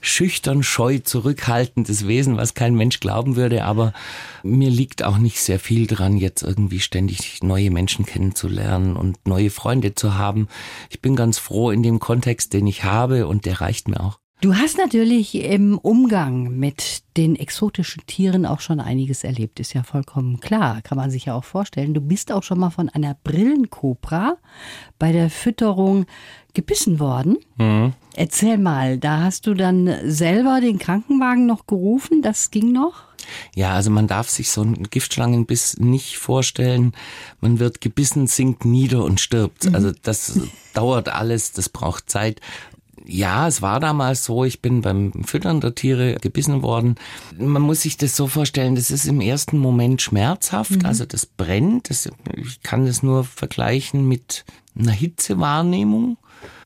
schüchtern, 0.01 0.63
scheu, 0.63 0.99
zurückhaltendes 0.99 2.07
Wesen, 2.07 2.37
was 2.37 2.53
kein 2.53 2.75
Mensch 2.75 2.99
glauben 2.99 3.35
würde, 3.35 3.63
aber 3.63 3.93
mir 4.43 4.69
liegt 4.69 5.03
auch 5.03 5.17
nicht 5.17 5.39
sehr 5.39 5.59
viel 5.59 5.87
dran, 5.87 6.17
jetzt 6.17 6.41
irgendwie 6.41 6.79
ständig 6.79 7.41
neue 7.43 7.71
Menschen 7.71 8.05
kennenzulernen 8.05 8.97
und 8.97 9.25
neue 9.27 9.51
Freunde 9.51 9.95
zu 9.95 10.15
haben. 10.15 10.47
Ich 10.89 11.01
bin 11.01 11.15
ganz 11.15 11.37
froh 11.37 11.71
in 11.71 11.83
dem 11.83 11.99
Kontext, 11.99 12.53
den 12.53 12.67
ich 12.67 12.83
habe 12.83 13.27
und 13.27 13.45
der 13.45 13.61
reicht 13.61 13.87
mir 13.87 14.01
auch. 14.01 14.17
Du 14.41 14.55
hast 14.55 14.79
natürlich 14.79 15.35
im 15.35 15.77
Umgang 15.77 16.57
mit 16.57 17.03
den 17.15 17.35
exotischen 17.35 18.03
Tieren 18.07 18.47
auch 18.47 18.59
schon 18.59 18.79
einiges 18.79 19.23
erlebt, 19.23 19.59
ist 19.59 19.73
ja 19.73 19.83
vollkommen 19.83 20.39
klar, 20.39 20.81
kann 20.81 20.97
man 20.97 21.11
sich 21.11 21.25
ja 21.25 21.35
auch 21.35 21.43
vorstellen. 21.43 21.93
Du 21.93 22.01
bist 22.01 22.31
auch 22.31 22.41
schon 22.41 22.57
mal 22.57 22.71
von 22.71 22.89
einer 22.89 23.15
Brillenkobra 23.23 24.37
bei 24.97 25.11
der 25.11 25.29
Fütterung 25.29 26.07
gebissen 26.55 26.99
worden. 26.99 27.37
Mhm. 27.57 27.93
Erzähl 28.15 28.57
mal, 28.57 28.97
da 28.97 29.21
hast 29.21 29.47
du 29.47 29.53
dann 29.53 29.89
selber 30.03 30.59
den 30.61 30.79
Krankenwagen 30.79 31.45
noch 31.45 31.65
gerufen, 31.65 32.21
das 32.21 32.51
ging 32.51 32.71
noch? 32.71 33.03
Ja, 33.55 33.73
also 33.73 33.89
man 33.89 34.07
darf 34.07 34.29
sich 34.29 34.49
so 34.49 34.61
einen 34.61 34.89
Giftschlangenbiss 34.89 35.77
nicht 35.77 36.17
vorstellen. 36.17 36.93
Man 37.39 37.59
wird 37.59 37.81
gebissen, 37.81 38.27
sinkt 38.27 38.65
nieder 38.65 39.03
und 39.03 39.19
stirbt. 39.19 39.65
Mhm. 39.65 39.75
Also 39.75 39.91
das 40.01 40.39
dauert 40.73 41.09
alles, 41.09 41.51
das 41.51 41.69
braucht 41.69 42.09
Zeit. 42.09 42.41
Ja, 43.05 43.47
es 43.47 43.61
war 43.61 43.79
damals 43.79 44.25
so, 44.25 44.43
ich 44.43 44.61
bin 44.61 44.81
beim 44.81 45.11
Füttern 45.23 45.59
der 45.59 45.73
Tiere 45.73 46.15
gebissen 46.15 46.61
worden. 46.61 46.95
Man 47.37 47.61
muss 47.61 47.81
sich 47.81 47.97
das 47.97 48.15
so 48.15 48.27
vorstellen, 48.27 48.75
das 48.75 48.91
ist 48.91 49.05
im 49.05 49.21
ersten 49.21 49.57
Moment 49.57 50.01
schmerzhaft, 50.01 50.71
mhm. 50.71 50.85
also 50.85 51.05
das 51.05 51.25
brennt. 51.25 51.89
Das, 51.89 52.09
ich 52.35 52.61
kann 52.61 52.85
das 52.85 53.01
nur 53.01 53.23
vergleichen 53.23 54.07
mit 54.07 54.45
einer 54.77 54.91
Hitzewahrnehmung. 54.91 56.17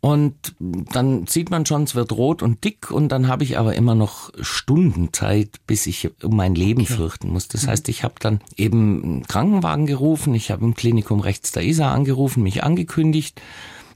Und 0.01 0.55
dann 0.59 1.25
sieht 1.27 1.49
man 1.49 1.65
schon, 1.65 1.83
es 1.83 1.95
wird 1.95 2.11
rot 2.11 2.43
und 2.43 2.63
dick 2.63 2.91
und 2.91 3.09
dann 3.09 3.27
habe 3.27 3.43
ich 3.43 3.57
aber 3.57 3.75
immer 3.75 3.95
noch 3.95 4.31
Stunden 4.39 5.11
Zeit, 5.11 5.59
bis 5.67 5.87
ich 5.87 6.11
um 6.23 6.35
mein 6.35 6.55
Leben 6.55 6.83
okay. 6.83 6.93
fürchten 6.93 7.29
muss. 7.29 7.47
Das 7.47 7.63
mhm. 7.63 7.69
heißt, 7.69 7.89
ich 7.89 8.03
habe 8.03 8.15
dann 8.19 8.39
eben 8.55 9.03
einen 9.03 9.27
Krankenwagen 9.27 9.85
gerufen, 9.87 10.35
ich 10.35 10.51
habe 10.51 10.63
im 10.63 10.75
Klinikum 10.75 11.19
rechts 11.19 11.51
der 11.51 11.63
ISA 11.63 11.91
angerufen, 11.91 12.43
mich 12.43 12.63
angekündigt 12.63 13.41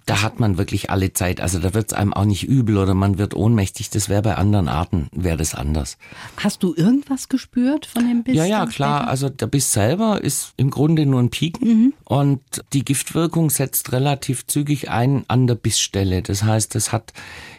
da 0.09 0.23
hat 0.23 0.39
man 0.39 0.57
wirklich 0.57 0.89
alle 0.89 1.13
Zeit. 1.13 1.39
Also 1.39 1.59
da 1.59 1.75
wird 1.75 1.91
es 1.91 1.93
einem 1.93 2.13
auch 2.13 2.25
nicht 2.25 2.43
übel 2.43 2.77
oder 2.77 2.95
man 2.95 3.19
wird 3.19 3.35
ohnmächtig. 3.35 3.91
Das 3.91 4.09
wäre 4.09 4.23
bei 4.23 4.35
anderen 4.35 4.67
Arten, 4.67 5.07
wäre 5.11 5.37
das 5.37 5.53
anders. 5.53 5.97
Hast 6.37 6.63
du 6.63 6.73
irgendwas 6.75 7.29
gespürt 7.29 7.85
von 7.85 8.07
dem 8.07 8.23
Biss? 8.23 8.35
Ja, 8.35 8.45
ja, 8.45 8.65
klar. 8.65 9.07
Also 9.07 9.29
der 9.29 9.45
Biss 9.45 9.71
selber 9.71 10.23
ist 10.23 10.53
im 10.57 10.71
Grunde 10.71 11.05
nur 11.05 11.21
ein 11.21 11.29
Pieken 11.29 11.67
mhm. 11.67 11.93
und 12.05 12.41
die 12.73 12.83
Giftwirkung 12.83 13.51
setzt 13.51 13.91
relativ 13.91 14.47
zügig 14.47 14.89
ein 14.89 15.25
an 15.27 15.45
der 15.45 15.55
Bissstelle. 15.55 16.23
Das 16.23 16.43
heißt, 16.43 16.75
es 16.75 16.91
hat 16.91 17.13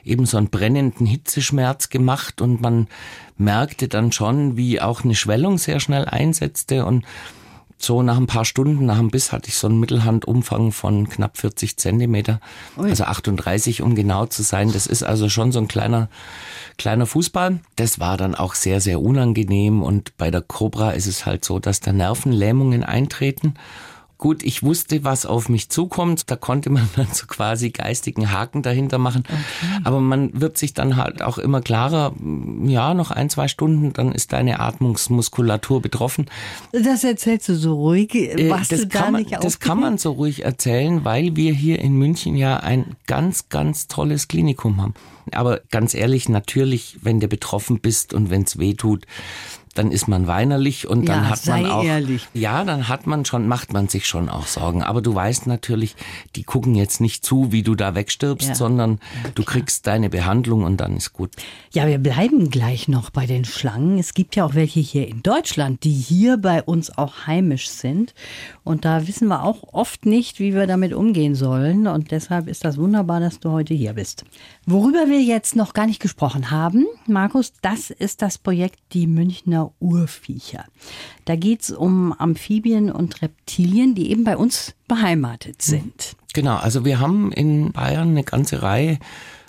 eben 0.05 0.27
so 0.27 0.37
einen 0.37 0.51
brennenden 0.51 1.07
Hitzeschmerz 1.07 1.89
gemacht 1.89 2.41
und 2.41 2.61
man 2.61 2.89
merkte 3.37 3.87
dann 3.87 4.11
schon, 4.11 4.57
wie 4.57 4.81
auch 4.81 5.05
eine 5.05 5.15
Schwellung 5.15 5.57
sehr 5.57 5.79
schnell 5.79 6.05
einsetzte 6.05 6.85
und 6.85 7.05
so 7.83 8.03
nach 8.03 8.17
ein 8.17 8.27
paar 8.27 8.45
Stunden, 8.45 8.87
nach 8.87 8.99
dem 8.99 9.11
Biss 9.11 9.33
hatte 9.33 9.49
ich 9.49 9.57
so 9.57 9.67
einen 9.67 9.81
Mittelhandumfang 9.81 10.73
von 10.73 11.09
knapp 11.09 11.39
40 11.39 11.77
Zentimeter, 11.77 12.41
Ui. 12.77 12.89
also 12.89 13.05
38, 13.05 13.83
um 13.83 13.95
genau 13.95 14.27
zu 14.27 14.43
sein. 14.43 14.73
Das 14.73 14.87
ist 14.87 15.03
also 15.03 15.29
schon 15.29 15.53
so 15.53 15.59
ein 15.59 15.69
kleiner, 15.69 16.09
kleiner 16.79 17.07
Fußball. 17.07 17.61
Das 17.77 17.99
war 17.99 18.17
dann 18.17 18.35
auch 18.35 18.55
sehr, 18.55 18.81
sehr 18.81 19.01
unangenehm 19.01 19.83
und 19.83 20.17
bei 20.17 20.31
der 20.31 20.43
Cobra 20.43 20.91
ist 20.93 21.07
es 21.07 21.27
halt 21.27 21.45
so, 21.45 21.59
dass 21.59 21.81
da 21.81 21.93
Nervenlähmungen 21.93 22.85
eintreten 22.85 23.55
Gut, 24.21 24.43
ich 24.43 24.63
wusste, 24.63 25.03
was 25.03 25.25
auf 25.25 25.49
mich 25.49 25.71
zukommt. 25.71 26.31
Da 26.31 26.37
konnte 26.37 26.69
man 26.69 26.87
dann 26.97 27.07
so 27.11 27.27
quasi 27.27 27.71
geistigen 27.71 28.31
Haken 28.31 28.61
dahinter 28.61 28.99
machen. 28.99 29.25
Okay. 29.27 29.81
Aber 29.83 30.01
man 30.01 30.39
wird 30.39 30.59
sich 30.59 30.75
dann 30.75 30.97
halt 30.97 31.23
auch 31.23 31.39
immer 31.39 31.63
klarer, 31.63 32.15
ja, 32.65 32.93
noch 32.93 33.11
ein, 33.11 33.31
zwei 33.31 33.49
Stunden, 33.49 33.95
dann 33.95 34.13
ist 34.13 34.35
deine 34.35 34.61
Atmungsmuskulatur 34.61 35.81
betroffen. 35.81 36.27
Das 36.71 37.03
erzählst 37.03 37.49
du 37.49 37.55
so 37.55 37.75
ruhig, 37.77 38.15
äh, 38.15 38.51
was 38.51 38.69
das 38.69 38.81
du 38.81 38.89
da 38.89 39.11
man, 39.11 39.23
nicht 39.23 39.43
Das 39.43 39.59
kann 39.59 39.81
man 39.81 39.97
so 39.97 40.13
ruhig 40.13 40.45
erzählen, 40.45 41.03
weil 41.03 41.35
wir 41.35 41.55
hier 41.55 41.79
in 41.79 41.95
München 41.95 42.37
ja 42.37 42.59
ein 42.59 42.97
ganz, 43.07 43.49
ganz 43.49 43.89
tolles 43.89 44.29
Klinikum 44.29 44.83
haben. 44.83 44.93
Aber 45.33 45.61
ganz 45.71 45.95
ehrlich, 45.95 46.29
natürlich, 46.29 46.99
wenn 47.03 47.21
du 47.21 47.29
betroffen 47.29 47.81
bist 47.81 48.13
und 48.13 48.29
wenn 48.29 48.43
es 48.43 48.59
weh 48.59 48.75
tut, 48.75 49.07
dann 49.75 49.93
ist 49.93 50.09
man 50.09 50.27
weinerlich 50.27 50.89
und 50.89 51.09
dann 51.09 51.25
ja, 51.25 51.31
hat 51.31 51.47
man 51.47 51.67
auch 51.67 51.85
ehrlich. 51.85 52.27
ja, 52.35 52.65
dann 52.65 52.89
hat 52.89 53.07
man 53.07 53.25
schon 53.25 53.47
macht 53.47 53.73
man 53.73 53.89
sich 53.89 54.07
schon 54.07 54.29
auch 54.29 54.47
Sorgen, 54.47 54.83
aber 54.83 55.01
du 55.01 55.15
weißt 55.15 55.47
natürlich, 55.47 55.95
die 56.35 56.43
gucken 56.43 56.75
jetzt 56.75 57.01
nicht 57.01 57.25
zu, 57.25 57.53
wie 57.53 57.63
du 57.63 57.75
da 57.77 57.95
wegstirbst, 57.95 58.49
ja. 58.49 58.55
sondern 58.55 58.99
du 59.35 59.45
kriegst 59.45 59.87
deine 59.87 60.11
Behandlung 60.11 60.65
und 60.65 60.79
dann 60.79 60.97
ist 60.97 61.13
gut. 61.13 61.31
Ja, 61.73 61.87
wir 61.87 61.99
bleiben 61.99 62.51
gleich 62.51 62.89
noch 62.89 63.11
bei 63.11 63.27
den 63.27 63.45
Schlangen. 63.45 63.99
Es 63.99 64.15
gibt 64.15 64.35
ja 64.35 64.45
auch 64.45 64.55
welche 64.55 64.81
hier 64.81 65.07
in 65.07 65.23
Deutschland, 65.23 65.85
die 65.85 65.93
hier 65.93 66.37
bei 66.37 66.63
uns 66.63 66.97
auch 66.99 67.27
heimisch 67.27 67.69
sind 67.69 68.15
und 68.65 68.85
da 68.85 69.07
wissen 69.07 69.29
wir 69.29 69.45
auch 69.45 69.73
oft 69.73 70.05
nicht, 70.05 70.41
wie 70.41 70.55
wir 70.55 70.67
damit 70.67 70.93
umgehen 70.93 71.35
sollen 71.35 71.87
und 71.87 72.11
deshalb 72.11 72.49
ist 72.49 72.65
das 72.65 72.77
wunderbar, 72.77 73.21
dass 73.21 73.39
du 73.39 73.51
heute 73.51 73.75
hier 73.75 73.93
bist. 73.93 74.25
Worüber 74.67 75.09
wir 75.09 75.23
jetzt 75.23 75.55
noch 75.55 75.75
gar 75.75 75.87
nicht 75.87 76.01
gesprochen 76.01 76.51
haben, 76.51 76.87
Markus, 77.07 77.53
das 77.63 77.91
ist 77.91 78.23
das 78.23 78.39
Projekt 78.39 78.79
Die 78.93 79.07
Münchner 79.07 79.60
Urviecher. 79.81 80.65
Da 81.25 81.37
geht 81.37 81.63
es 81.63 81.71
um 81.71 82.13
Amphibien 82.13 82.91
und 82.91 83.23
Reptilien, 83.23 83.95
die 83.95 84.11
eben 84.11 84.25
bei 84.25 84.37
uns 84.37 84.75
beheimatet 84.89 85.63
sind. 85.63 86.17
Genau, 86.33 86.57
also 86.57 86.85
wir 86.85 87.01
haben 87.01 87.33
in 87.33 87.73
Bayern 87.73 88.11
eine 88.11 88.25
ganze 88.25 88.63
Reihe 88.63 88.99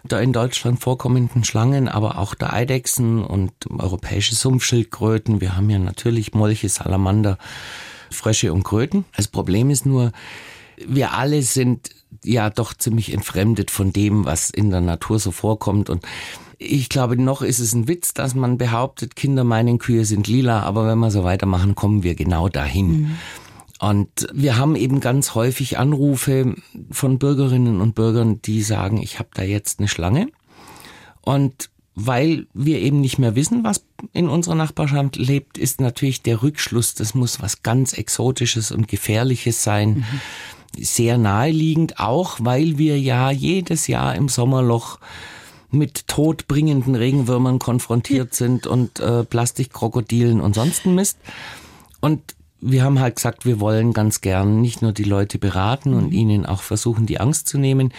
der 0.03 0.21
in 0.21 0.33
Deutschland 0.33 0.79
vorkommenden 0.79 1.43
Schlangen, 1.43 1.87
aber 1.87 2.17
auch 2.17 2.33
der 2.33 2.53
Eidechsen 2.53 3.23
und 3.23 3.51
europäische 3.69 4.35
Sumpfschildkröten. 4.35 5.41
Wir 5.41 5.55
haben 5.55 5.69
ja 5.69 5.79
natürlich 5.79 6.33
Molche, 6.33 6.69
Salamander, 6.69 7.37
Frösche 8.09 8.51
und 8.51 8.63
Kröten. 8.63 9.05
Das 9.15 9.27
Problem 9.27 9.69
ist 9.69 9.85
nur, 9.85 10.11
wir 10.87 11.13
alle 11.13 11.41
sind 11.41 11.89
ja 12.23 12.49
doch 12.49 12.73
ziemlich 12.73 13.13
entfremdet 13.13 13.71
von 13.71 13.93
dem, 13.93 14.25
was 14.25 14.49
in 14.49 14.69
der 14.69 14.81
Natur 14.81 15.19
so 15.19 15.31
vorkommt 15.31 15.89
und 15.89 16.05
ich 16.63 16.89
glaube, 16.89 17.17
noch 17.17 17.41
ist 17.41 17.59
es 17.59 17.73
ein 17.73 17.87
Witz, 17.87 18.13
dass 18.13 18.35
man 18.35 18.59
behauptet, 18.59 19.15
Kinder 19.15 19.43
meinen 19.43 19.79
Kühe 19.79 20.05
sind 20.05 20.27
lila, 20.27 20.61
aber 20.61 20.87
wenn 20.87 20.99
wir 20.99 21.09
so 21.09 21.23
weitermachen, 21.23 21.73
kommen 21.73 22.03
wir 22.03 22.13
genau 22.13 22.49
dahin. 22.49 23.01
Mhm. 23.01 23.17
Und 23.79 24.27
wir 24.31 24.57
haben 24.57 24.75
eben 24.75 24.99
ganz 24.99 25.33
häufig 25.33 25.79
Anrufe 25.79 26.55
von 26.91 27.17
Bürgerinnen 27.17 27.81
und 27.81 27.95
Bürgern, 27.95 28.39
die 28.43 28.61
sagen, 28.61 29.01
ich 29.01 29.17
habe 29.17 29.29
da 29.33 29.41
jetzt 29.41 29.79
eine 29.79 29.87
Schlange. 29.87 30.27
Und 31.21 31.71
weil 31.95 32.45
wir 32.53 32.79
eben 32.79 33.01
nicht 33.01 33.17
mehr 33.17 33.35
wissen, 33.35 33.63
was 33.63 33.83
in 34.13 34.29
unserer 34.29 34.55
Nachbarschaft 34.55 35.15
lebt, 35.15 35.57
ist 35.57 35.81
natürlich 35.81 36.21
der 36.21 36.43
Rückschluss, 36.43 36.93
das 36.93 37.15
muss 37.15 37.41
was 37.41 37.63
ganz 37.63 37.93
Exotisches 37.93 38.71
und 38.71 38.87
Gefährliches 38.87 39.63
sein. 39.63 39.89
Mhm 39.89 40.05
sehr 40.77 41.17
naheliegend, 41.17 41.99
auch 41.99 42.37
weil 42.39 42.77
wir 42.77 42.99
ja 42.99 43.31
jedes 43.31 43.87
Jahr 43.87 44.15
im 44.15 44.29
Sommerloch 44.29 44.99
mit 45.69 46.07
todbringenden 46.07 46.95
Regenwürmern 46.95 47.59
konfrontiert 47.59 48.33
sind 48.33 48.67
und 48.67 48.99
äh, 48.99 49.23
Plastikkrokodilen 49.23 50.41
und 50.41 50.55
sonsten 50.55 50.95
Mist. 50.95 51.17
Und 52.01 52.21
wir 52.59 52.83
haben 52.83 52.99
halt 52.99 53.15
gesagt, 53.15 53.45
wir 53.45 53.59
wollen 53.59 53.93
ganz 53.93 54.21
gern 54.21 54.61
nicht 54.61 54.81
nur 54.81 54.91
die 54.91 55.03
Leute 55.03 55.39
beraten 55.39 55.93
und 55.93 56.07
mhm. 56.07 56.11
ihnen 56.11 56.45
auch 56.45 56.61
versuchen, 56.61 57.05
die 57.05 57.19
Angst 57.19 57.47
zu 57.47 57.57
nehmen, 57.57 57.93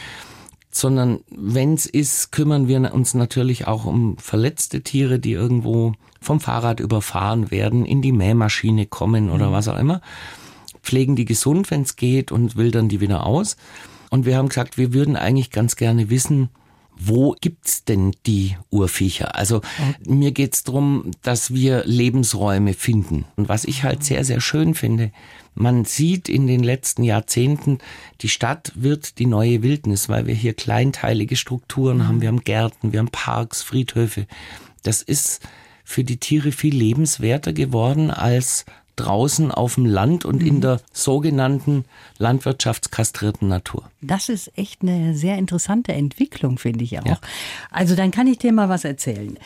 sondern 0.71 1.21
wenn 1.31 1.75
es 1.75 1.87
ist, 1.87 2.31
kümmern 2.33 2.69
wir 2.69 2.95
uns 2.95 3.15
natürlich 3.15 3.67
auch 3.67 3.85
um 3.85 4.17
verletzte 4.19 4.83
Tiere, 4.83 5.19
die 5.19 5.33
irgendwo 5.33 5.95
vom 6.21 6.41
Fahrrad 6.41 6.81
überfahren 6.81 7.51
werden, 7.51 7.85
in 7.85 8.01
die 8.01 8.13
Mähmaschine 8.13 8.87
kommen 8.87 9.31
oder 9.31 9.49
mhm. 9.49 9.53
was 9.53 9.69
auch 9.69 9.79
immer 9.79 10.01
pflegen 10.83 11.17
die 11.17 11.25
gesund, 11.25 11.71
wenn 11.71 11.83
es 11.83 11.97
geht, 11.97 12.33
und 12.33 12.57
wildern 12.57 12.89
die 12.89 13.01
wieder 13.01 13.27
aus. 13.27 13.57
Und 14.11 14.27
wir 14.27 14.37
haben 14.37 14.49
gesagt, 14.49 14.77
wir 14.77 14.93
würden 14.93 15.17
eigentlich 15.17 15.51
ganz 15.51 15.77
gerne 15.77 16.11
wissen, 16.11 16.51
wo 16.97 17.35
gibt's 17.41 17.85
denn 17.85 18.13
die 18.27 18.57
Urviecher? 18.71 19.35
Also 19.37 19.57
okay. 19.57 19.95
mir 20.07 20.33
geht's 20.33 20.63
drum, 20.63 21.11
dass 21.23 21.53
wir 21.53 21.85
Lebensräume 21.85 22.75
finden. 22.75 23.25
Und 23.37 23.49
was 23.49 23.65
ich 23.65 23.83
halt 23.83 24.05
sehr, 24.05 24.25
sehr 24.25 24.41
schön 24.41 24.75
finde, 24.75 25.11
man 25.55 25.85
sieht 25.85 26.29
in 26.29 26.47
den 26.47 26.63
letzten 26.63 27.03
Jahrzehnten, 27.03 27.79
die 28.21 28.29
Stadt 28.29 28.73
wird 28.75 29.19
die 29.19 29.27
neue 29.27 29.63
Wildnis, 29.63 30.09
weil 30.09 30.27
wir 30.27 30.35
hier 30.35 30.55
kleinteilige 30.55 31.37
Strukturen 31.37 31.99
mhm. 31.99 32.09
haben. 32.09 32.21
Wir 32.21 32.29
haben 32.29 32.45
Gärten, 32.45 32.93
wir 32.93 33.01
haben 33.01 33.11
Parks, 33.11 33.63
Friedhöfe. 33.63 34.27
Das 34.83 35.03
ist 35.03 35.41
für 35.85 36.05
die 36.05 36.19
Tiere 36.19 36.53
viel 36.53 36.75
lebenswerter 36.75 37.53
geworden 37.53 38.11
als 38.11 38.65
draußen 38.97 39.51
auf 39.51 39.77
dem 39.77 39.87
Land 39.87 40.25
und 40.25 40.43
in 40.43 40.61
der 40.61 40.81
sogenannten 40.93 41.85
landwirtschaftskastrierten 42.19 43.49
Natur. 43.49 43.85
Das 44.01 44.29
ist 44.29 44.57
echt 44.57 44.83
eine 44.83 45.15
sehr 45.15 45.39
interessante 45.39 45.93
Entwicklung, 45.93 46.59
finde 46.59 46.85
ich 46.85 46.99
auch. 47.01 47.07
Ja. 47.07 47.19
Also 47.71 47.97
dann 47.97 48.11
kann 48.11 48.27
ich 48.27 48.39
dir 48.39 48.53
mal 48.53 48.69
was 48.69 48.85
erzählen. 48.85 49.39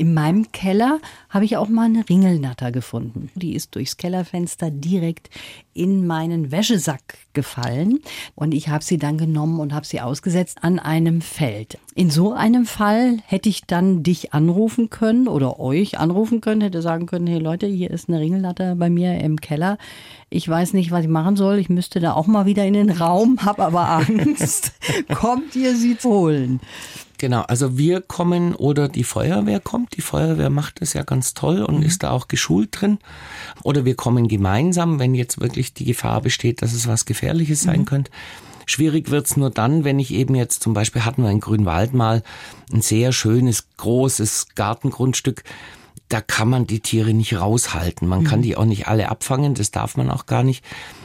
In 0.00 0.14
meinem 0.14 0.50
Keller 0.50 0.98
habe 1.28 1.44
ich 1.44 1.58
auch 1.58 1.68
mal 1.68 1.84
eine 1.84 2.08
Ringelnatter 2.08 2.72
gefunden. 2.72 3.30
Die 3.34 3.54
ist 3.54 3.74
durchs 3.74 3.98
Kellerfenster 3.98 4.70
direkt 4.70 5.28
in 5.74 6.06
meinen 6.06 6.50
Wäschesack 6.50 7.18
gefallen 7.34 8.00
und 8.34 8.54
ich 8.54 8.70
habe 8.70 8.82
sie 8.82 8.96
dann 8.96 9.18
genommen 9.18 9.60
und 9.60 9.74
habe 9.74 9.84
sie 9.84 10.00
ausgesetzt 10.00 10.60
an 10.62 10.78
einem 10.78 11.20
Feld. 11.20 11.76
In 11.94 12.08
so 12.08 12.32
einem 12.32 12.64
Fall 12.64 13.18
hätte 13.26 13.50
ich 13.50 13.66
dann 13.66 14.02
dich 14.02 14.32
anrufen 14.32 14.88
können 14.88 15.28
oder 15.28 15.60
euch 15.60 15.98
anrufen 15.98 16.40
können, 16.40 16.62
hätte 16.62 16.80
sagen 16.80 17.04
können, 17.04 17.26
hey 17.26 17.38
Leute, 17.38 17.66
hier 17.66 17.90
ist 17.90 18.08
eine 18.08 18.20
Ringelnatter 18.20 18.76
bei 18.76 18.88
mir 18.88 19.20
im 19.20 19.38
Keller. 19.38 19.76
Ich 20.32 20.48
weiß 20.48 20.74
nicht, 20.74 20.92
was 20.92 21.02
ich 21.02 21.10
machen 21.10 21.34
soll. 21.34 21.58
Ich 21.58 21.68
müsste 21.68 21.98
da 21.98 22.12
auch 22.12 22.28
mal 22.28 22.46
wieder 22.46 22.64
in 22.64 22.74
den 22.74 22.90
Raum, 22.90 23.38
habe 23.42 23.64
aber 23.64 23.88
Angst. 24.08 24.72
Kommt 25.12 25.56
ihr 25.56 25.74
sie 25.74 25.96
holen? 26.04 26.60
Genau, 27.18 27.42
also 27.42 27.76
wir 27.76 28.00
kommen 28.00 28.54
oder 28.54 28.88
die 28.88 29.04
Feuerwehr 29.04 29.58
kommt. 29.60 29.96
Die 29.96 30.00
Feuerwehr 30.00 30.48
macht 30.48 30.80
das 30.80 30.92
ja 30.94 31.02
ganz 31.02 31.34
toll 31.34 31.64
und 31.64 31.82
ist 31.82 32.04
da 32.04 32.12
auch 32.12 32.28
geschult 32.28 32.80
drin. 32.80 32.98
Oder 33.62 33.84
wir 33.84 33.96
kommen 33.96 34.28
gemeinsam, 34.28 35.00
wenn 35.00 35.14
jetzt 35.14 35.40
wirklich 35.40 35.74
die 35.74 35.84
Gefahr 35.84 36.22
besteht, 36.22 36.62
dass 36.62 36.72
es 36.72 36.86
was 36.86 37.04
Gefährliches 37.04 37.60
sein 37.60 37.84
könnte. 37.84 38.10
Schwierig 38.66 39.10
wird's 39.10 39.36
nur 39.36 39.50
dann, 39.50 39.82
wenn 39.82 39.98
ich 39.98 40.14
eben 40.14 40.36
jetzt 40.36 40.62
zum 40.62 40.74
Beispiel 40.74 41.04
hatten 41.04 41.24
wir 41.24 41.30
in 41.30 41.40
Grünwald 41.40 41.92
mal 41.92 42.22
ein 42.72 42.82
sehr 42.82 43.10
schönes, 43.10 43.66
großes 43.78 44.54
Gartengrundstück. 44.54 45.42
Da 46.10 46.20
kann 46.20 46.50
man 46.50 46.66
die 46.66 46.80
Tiere 46.80 47.14
nicht 47.14 47.40
raushalten. 47.40 48.06
Man 48.06 48.24
kann 48.24 48.42
die 48.42 48.56
auch 48.56 48.66
nicht 48.66 48.86
alle 48.88 49.08
abfangen, 49.08 49.54
das 49.54 49.70
darf 49.70 49.96
man 49.96 50.10
auch 50.10 50.26
gar 50.26 50.42
nicht 50.42 50.62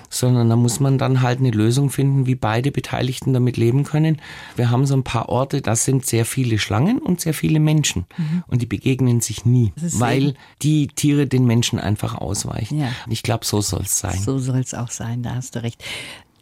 sondern 0.07 0.49
da 0.49 0.55
muss 0.55 0.79
man 0.79 0.97
dann 0.97 1.21
halt 1.21 1.39
eine 1.39 1.51
Lösung 1.51 1.89
finden, 1.89 2.25
wie 2.25 2.35
beide 2.35 2.71
Beteiligten 2.71 3.33
damit 3.33 3.57
leben 3.57 3.83
können. 3.83 4.21
Wir 4.55 4.69
haben 4.69 4.85
so 4.85 4.95
ein 4.95 5.03
paar 5.03 5.27
Orte, 5.27 5.61
da 5.61 5.75
sind 5.75 6.05
sehr 6.05 6.25
viele 6.25 6.57
Schlangen 6.57 6.99
und 6.99 7.19
sehr 7.19 7.33
viele 7.33 7.59
Menschen 7.59 8.05
und 8.47 8.61
die 8.61 8.65
begegnen 8.65 9.19
sich 9.19 9.45
nie, 9.45 9.73
Das 9.81 9.99
weil 9.99 10.21
eben- 10.29 10.37
die 10.61 10.87
Tiere 10.87 11.27
den 11.27 11.45
Menschen 11.45 11.79
einfach 11.79 12.15
ausweichen. 12.15 12.79
Ja. 12.79 12.89
Ich 13.09 13.23
glaube, 13.23 13.45
so 13.45 13.59
soll 13.59 13.81
es 13.81 13.99
sein. 13.99 14.17
So 14.21 14.37
soll 14.37 14.59
es 14.59 14.73
auch 14.73 14.91
sein, 14.91 15.21
da 15.21 15.35
hast 15.35 15.55
du 15.55 15.63
recht. 15.63 15.83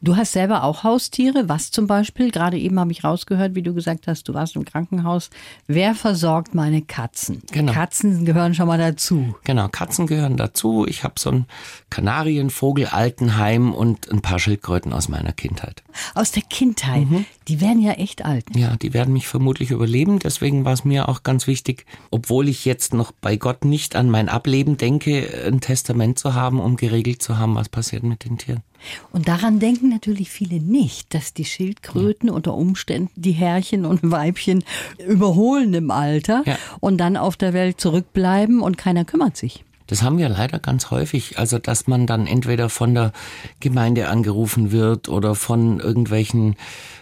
Du 0.03 0.17
hast 0.17 0.33
selber 0.33 0.63
auch 0.63 0.83
Haustiere. 0.83 1.47
Was 1.47 1.71
zum 1.71 1.87
Beispiel? 1.87 2.29
Gerade 2.29 2.57
eben 2.57 2.77
habe 2.77 2.91
ich 2.91 3.05
rausgehört, 3.05 3.55
wie 3.55 3.61
du 3.61 3.73
gesagt 3.73 4.07
hast, 4.07 4.27
du 4.27 4.33
warst 4.33 4.57
im 4.57 4.65
Krankenhaus. 4.65 5.29
Wer 5.65 5.95
versorgt 5.95 6.53
meine 6.53 6.81
Katzen? 6.81 7.41
Genau. 7.53 7.71
Katzen 7.71 8.25
gehören 8.25 8.53
schon 8.53 8.67
mal 8.67 8.77
dazu. 8.77 9.33
Genau, 9.45 9.69
Katzen 9.69 10.05
gehören 10.05 10.35
dazu. 10.35 10.85
Ich 10.85 11.05
habe 11.05 11.13
so 11.17 11.31
ein 11.31 11.45
Kanarienvogel, 11.89 12.87
Altenheim 12.87 13.73
und 13.73 14.11
ein 14.11 14.21
paar 14.21 14.39
Schildkröten 14.39 14.91
aus 14.91 15.07
meiner 15.07 15.31
Kindheit. 15.31 15.83
Aus 16.15 16.31
der 16.31 16.43
Kindheit. 16.43 17.09
Mhm. 17.09 17.25
Die 17.47 17.61
werden 17.61 17.81
ja 17.81 17.93
echt 17.93 18.25
alt. 18.25 18.43
Ja, 18.53 18.75
die 18.75 18.93
werden 18.93 19.13
mich 19.13 19.29
vermutlich 19.29 19.71
überleben. 19.71 20.19
Deswegen 20.19 20.65
war 20.65 20.73
es 20.73 20.83
mir 20.83 21.07
auch 21.07 21.23
ganz 21.23 21.47
wichtig, 21.47 21.85
obwohl 22.11 22.49
ich 22.49 22.65
jetzt 22.65 22.93
noch 22.93 23.13
bei 23.13 23.37
Gott 23.37 23.63
nicht 23.63 23.95
an 23.95 24.09
mein 24.09 24.27
Ableben 24.27 24.75
denke, 24.75 25.45
ein 25.47 25.61
Testament 25.61 26.19
zu 26.19 26.33
haben, 26.33 26.59
um 26.59 26.75
geregelt 26.75 27.21
zu 27.21 27.37
haben, 27.37 27.55
was 27.55 27.69
passiert 27.69 28.03
mit 28.03 28.25
den 28.25 28.37
Tieren. 28.37 28.63
Und 29.11 29.27
daran 29.27 29.59
denken 29.59 29.89
natürlich 29.89 30.29
viele 30.29 30.59
nicht, 30.59 31.13
dass 31.13 31.33
die 31.33 31.45
Schildkröten 31.45 32.29
unter 32.29 32.53
Umständen 32.55 33.09
die 33.15 33.31
Herrchen 33.31 33.85
und 33.85 33.99
Weibchen 34.11 34.63
überholen 35.07 35.73
im 35.73 35.91
Alter 35.91 36.43
Ja. 36.45 36.57
und 36.79 36.97
dann 36.97 37.17
auf 37.17 37.37
der 37.37 37.53
Welt 37.53 37.79
zurückbleiben 37.79 38.61
und 38.61 38.77
keiner 38.77 39.05
kümmert 39.05 39.37
sich. 39.37 39.63
Das 39.87 40.01
haben 40.01 40.17
wir 40.17 40.29
leider 40.29 40.59
ganz 40.59 40.91
häufig. 40.91 41.37
Also, 41.37 41.59
dass 41.59 41.87
man 41.87 42.07
dann 42.07 42.25
entweder 42.25 42.69
von 42.69 42.93
der 42.95 43.11
Gemeinde 43.59 44.07
angerufen 44.07 44.71
wird 44.71 45.09
oder 45.09 45.35
von 45.35 45.79
irgendwelchen 45.81 46.55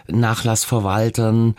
Nachlassverwaltern, 0.08 1.54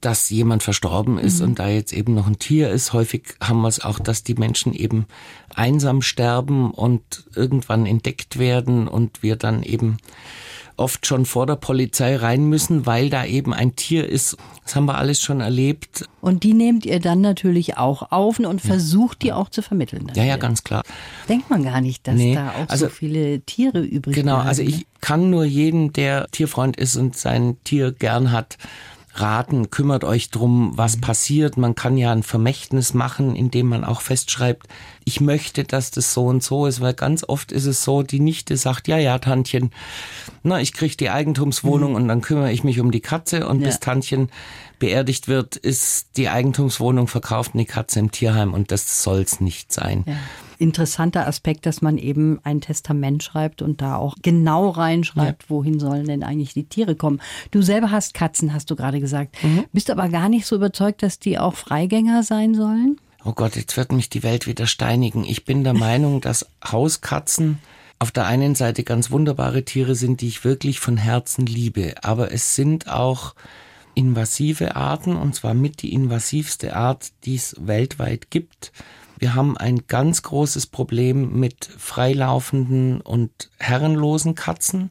dass 0.00 0.30
jemand 0.30 0.62
verstorben 0.62 1.18
ist 1.18 1.40
und 1.40 1.58
da 1.58 1.68
jetzt 1.68 1.92
eben 1.92 2.14
noch 2.14 2.26
ein 2.26 2.38
Tier 2.38 2.70
ist. 2.70 2.92
Häufig 2.92 3.22
haben 3.42 3.60
wir 3.62 3.68
es 3.68 3.80
auch, 3.84 3.98
dass 3.98 4.22
die 4.22 4.34
Menschen 4.34 4.72
eben 4.72 5.06
einsam 5.54 6.02
sterben 6.02 6.70
und 6.70 7.24
irgendwann 7.34 7.86
entdeckt 7.86 8.38
werden 8.38 8.86
und 8.88 9.22
wir 9.22 9.36
dann 9.36 9.62
eben 9.62 9.96
oft 10.76 11.06
schon 11.06 11.26
vor 11.26 11.44
der 11.44 11.56
Polizei 11.56 12.14
rein 12.14 12.44
müssen, 12.44 12.86
weil 12.86 13.10
da 13.10 13.24
eben 13.24 13.52
ein 13.52 13.74
Tier 13.74 14.08
ist. 14.08 14.36
Das 14.62 14.76
haben 14.76 14.84
wir 14.86 14.96
alles 14.96 15.20
schon 15.20 15.40
erlebt. 15.40 16.04
Und 16.20 16.44
die 16.44 16.54
nehmt 16.54 16.86
ihr 16.86 17.00
dann 17.00 17.20
natürlich 17.20 17.76
auch 17.78 18.12
auf 18.12 18.38
und 18.38 18.60
versucht 18.60 19.22
die 19.22 19.32
auch 19.32 19.48
zu 19.48 19.60
vermitteln. 19.62 20.06
Ja, 20.14 20.22
ja, 20.22 20.36
ganz 20.36 20.62
klar. 20.62 20.84
Denkt 21.28 21.50
man 21.50 21.64
gar 21.64 21.80
nicht, 21.80 22.06
dass 22.06 22.14
Nee, 22.14 22.34
da 22.36 22.50
auch 22.50 22.68
also- 22.68 22.86
so 22.86 22.90
viele 22.92 23.40
Tiere 23.40 23.80
übrig 23.82 24.14
Genau, 24.14 24.34
bleiben. 24.36 24.48
also 24.48 24.62
ich 24.62 24.86
kann 25.00 25.30
nur 25.30 25.44
jedem, 25.44 25.92
der 25.92 26.28
Tierfreund 26.30 26.76
ist 26.76 26.94
und 26.94 27.16
sein 27.16 27.56
Tier 27.64 27.90
gern 27.90 28.30
hat, 28.30 28.56
raten, 29.20 29.70
kümmert 29.70 30.04
euch 30.04 30.30
drum, 30.30 30.72
was 30.76 30.96
Mhm. 30.96 31.00
passiert. 31.00 31.56
Man 31.56 31.74
kann 31.74 31.96
ja 31.96 32.12
ein 32.12 32.22
Vermächtnis 32.22 32.94
machen, 32.94 33.34
indem 33.36 33.66
man 33.68 33.84
auch 33.84 34.00
festschreibt, 34.00 34.66
ich 35.04 35.20
möchte, 35.20 35.64
dass 35.64 35.90
das 35.90 36.12
so 36.12 36.26
und 36.26 36.42
so 36.42 36.66
ist, 36.66 36.80
weil 36.80 36.94
ganz 36.94 37.24
oft 37.26 37.50
ist 37.52 37.64
es 37.66 37.82
so, 37.84 38.02
die 38.02 38.20
Nichte 38.20 38.56
sagt, 38.56 38.88
ja, 38.88 38.98
ja, 38.98 39.18
Tantchen, 39.18 39.70
na, 40.42 40.60
ich 40.60 40.72
krieg 40.72 40.96
die 40.98 41.10
Eigentumswohnung 41.10 41.94
und 41.94 42.08
dann 42.08 42.20
kümmere 42.20 42.52
ich 42.52 42.64
mich 42.64 42.80
um 42.80 42.90
die 42.90 43.00
Katze 43.00 43.46
und 43.48 43.58
Mhm. 43.58 43.62
Ja. 43.62 43.68
bis 43.68 43.80
Tantchen 43.80 44.30
beerdigt 44.78 45.28
wird, 45.28 45.56
ist 45.56 46.08
die 46.16 46.28
Eigentumswohnung 46.28 47.08
verkauft 47.08 47.54
und 47.54 47.58
die 47.58 47.64
Katze 47.66 47.98
im 47.98 48.10
Tierheim 48.10 48.54
und 48.54 48.70
das 48.70 49.02
soll's 49.02 49.40
nicht 49.40 49.72
sein. 49.72 50.04
Ja. 50.06 50.14
Interessanter 50.58 51.26
Aspekt, 51.26 51.66
dass 51.66 51.82
man 51.82 51.98
eben 51.98 52.40
ein 52.42 52.60
Testament 52.60 53.22
schreibt 53.22 53.62
und 53.62 53.80
da 53.80 53.96
auch 53.96 54.16
genau 54.22 54.68
reinschreibt, 54.68 55.48
wohin 55.50 55.78
sollen 55.78 56.06
denn 56.06 56.22
eigentlich 56.22 56.54
die 56.54 56.64
Tiere 56.64 56.96
kommen. 56.96 57.20
Du 57.50 57.62
selber 57.62 57.90
hast 57.90 58.14
Katzen, 58.14 58.52
hast 58.52 58.70
du 58.70 58.76
gerade 58.76 59.00
gesagt. 59.00 59.42
Mhm. 59.42 59.64
Bist 59.72 59.90
aber 59.90 60.08
gar 60.08 60.28
nicht 60.28 60.46
so 60.46 60.56
überzeugt, 60.56 61.02
dass 61.02 61.18
die 61.18 61.38
auch 61.38 61.54
Freigänger 61.54 62.22
sein 62.22 62.54
sollen? 62.54 63.00
Oh 63.24 63.32
Gott, 63.32 63.56
jetzt 63.56 63.76
wird 63.76 63.92
mich 63.92 64.10
die 64.10 64.22
Welt 64.22 64.46
wieder 64.46 64.66
steinigen. 64.66 65.24
Ich 65.24 65.44
bin 65.44 65.64
der 65.64 65.74
Meinung, 65.74 66.20
dass 66.20 66.46
Hauskatzen 66.64 67.58
auf 67.98 68.10
der 68.10 68.26
einen 68.26 68.54
Seite 68.54 68.84
ganz 68.84 69.10
wunderbare 69.10 69.64
Tiere 69.64 69.94
sind, 69.94 70.20
die 70.20 70.28
ich 70.28 70.44
wirklich 70.44 70.80
von 70.80 70.96
Herzen 70.96 71.46
liebe. 71.46 71.94
Aber 72.02 72.32
es 72.32 72.54
sind 72.54 72.88
auch 72.88 73.34
invasive 73.94 74.76
Arten, 74.76 75.16
und 75.16 75.34
zwar 75.34 75.54
mit 75.54 75.82
die 75.82 75.92
invasivste 75.92 76.76
Art, 76.76 77.10
die 77.24 77.34
es 77.34 77.56
weltweit 77.58 78.30
gibt. 78.30 78.72
Wir 79.18 79.34
haben 79.34 79.56
ein 79.56 79.86
ganz 79.88 80.22
großes 80.22 80.66
Problem 80.66 81.38
mit 81.38 81.64
freilaufenden 81.64 83.00
und 83.00 83.50
herrenlosen 83.58 84.34
Katzen 84.34 84.90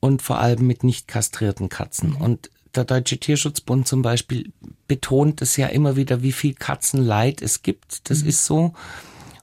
und 0.00 0.20
vor 0.20 0.40
allem 0.40 0.66
mit 0.66 0.84
nicht 0.84 1.08
kastrierten 1.08 1.68
Katzen. 1.68 2.14
Und 2.14 2.50
der 2.74 2.84
Deutsche 2.84 3.18
Tierschutzbund 3.18 3.88
zum 3.88 4.02
Beispiel 4.02 4.52
betont 4.88 5.40
es 5.42 5.56
ja 5.56 5.68
immer 5.68 5.96
wieder, 5.96 6.22
wie 6.22 6.32
viel 6.32 6.54
Katzenleid 6.54 7.40
es 7.40 7.62
gibt. 7.62 8.10
Das 8.10 8.22
ist 8.22 8.44
so. 8.44 8.74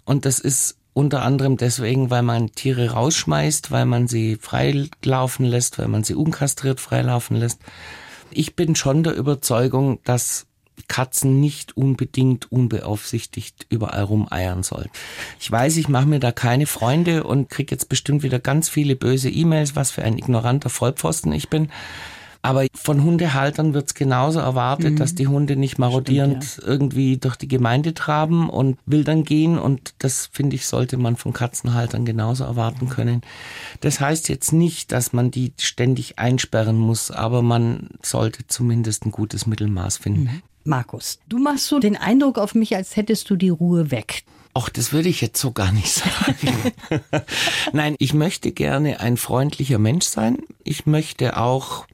Und 0.06 0.26
das 0.26 0.39
ist 0.39 0.78
unter 0.94 1.24
anderem 1.24 1.58
deswegen, 1.58 2.10
weil 2.10 2.24
man 2.24 2.52
Tiere 2.52 2.92
rausschmeißt, 2.92 3.72
weil 3.72 3.86
man 3.86 4.08
sie 4.08 4.36
freilaufen 4.36 5.46
lässt, 5.46 5.80
weil 5.80 5.88
man 5.88 6.04
sie 6.04 6.15
unkastriert 6.15 6.80
freilaufen 6.80 7.38
lässt. 7.38 7.62
Ich 8.32 8.56
bin 8.56 8.76
schon 8.76 9.04
der 9.04 9.15
Überzeugung, 9.15 10.00
dass 10.04 10.46
Katzen 10.88 11.39
nicht 11.39 11.76
unbedingt 11.78 12.52
unbeaufsichtigt 12.52 13.65
überall 13.70 14.04
rumeiern 14.04 14.63
sollen. 14.63 14.89
Ich 15.39 15.52
weiß, 15.52 15.78
ich 15.78 15.89
mache 15.89 16.08
mir 16.08 16.20
da 16.20 16.32
keine 16.32 16.65
Freunde 16.65 17.24
und 17.24 17.50
krieg 17.50 17.72
jetzt 17.72 17.89
bestimmt 17.89 18.24
wieder 18.24 18.39
ganz 18.39 18.70
viele 18.70 18.96
böse 18.96 19.30
E-Mails, 19.30 19.76
was 19.76 19.92
für 19.92 20.04
ein 20.04 20.18
ignoranter 20.18 20.70
Vollpfosten 20.70 21.32
ich 21.32 21.50
bin. 21.50 21.70
Aber 22.42 22.65
von 22.74 23.04
Hundehaltern 23.04 23.74
wird's 23.74 23.96
genauso 23.96 24.39
erwartet, 24.39 25.00
dass 25.02 25.13
die 25.13 25.28
Hunde 25.28 25.58
nicht 25.58 25.78
marodierend 25.78 26.62
irgendwie 26.65 27.18
durch 27.18 27.36
die 27.36 27.50
Gemeinde 27.50 27.94
traben 27.94 28.50
und 28.50 28.78
wildern 28.86 29.26
gehen. 29.26 29.60
Und 29.60 29.94
das, 30.00 30.30
finde 30.32 30.56
ich, 30.56 30.65
sollte 30.65 30.96
man 30.96 31.18
von 31.18 31.34
Katzenhaltern 31.34 32.06
genauso 32.06 32.46
erwarten 32.46 32.88
können. 32.88 33.22
Das 33.82 34.00
heißt 34.00 34.30
jetzt 34.30 34.54
nicht, 34.54 34.94
dass 34.94 35.12
man 35.12 35.32
die 35.32 35.52
ständig 35.60 36.18
einsperren 36.18 36.78
muss, 36.78 37.12
aber 37.12 37.42
man 37.42 37.89
sollte 38.02 38.48
zumindest 38.48 39.06
ein 39.06 39.12
gutes 39.12 39.46
Mittelmaß 39.46 39.98
finden. 39.98 40.42
Markus, 40.63 41.19
du 41.28 41.39
machst 41.39 41.67
so 41.67 41.80
den 41.80 41.95
Eindruck 41.95 42.38
auf 42.38 42.56
mich, 42.56 42.76
als 42.76 42.95
hättest 42.95 43.30
du 43.30 43.36
die 43.36 43.50
Ruhe 43.50 43.91
weg. 43.91 44.24
Ach, 44.54 44.69
das 44.69 44.91
würde 44.91 45.10
ich 45.10 45.22
jetzt 45.22 45.39
so 45.39 45.52
gar 45.52 45.72
nicht 45.72 45.91
sagen. 45.91 46.74
Nein, 47.74 47.95
ich 48.00 48.13
möchte 48.13 48.52
gerne 48.52 49.00
ein 49.00 49.17
freundlicher 49.17 49.80
Mensch 49.80 50.06
sein. 50.06 50.39
Ich 50.63 50.86
möchte 50.86 51.38
auch 51.38 51.86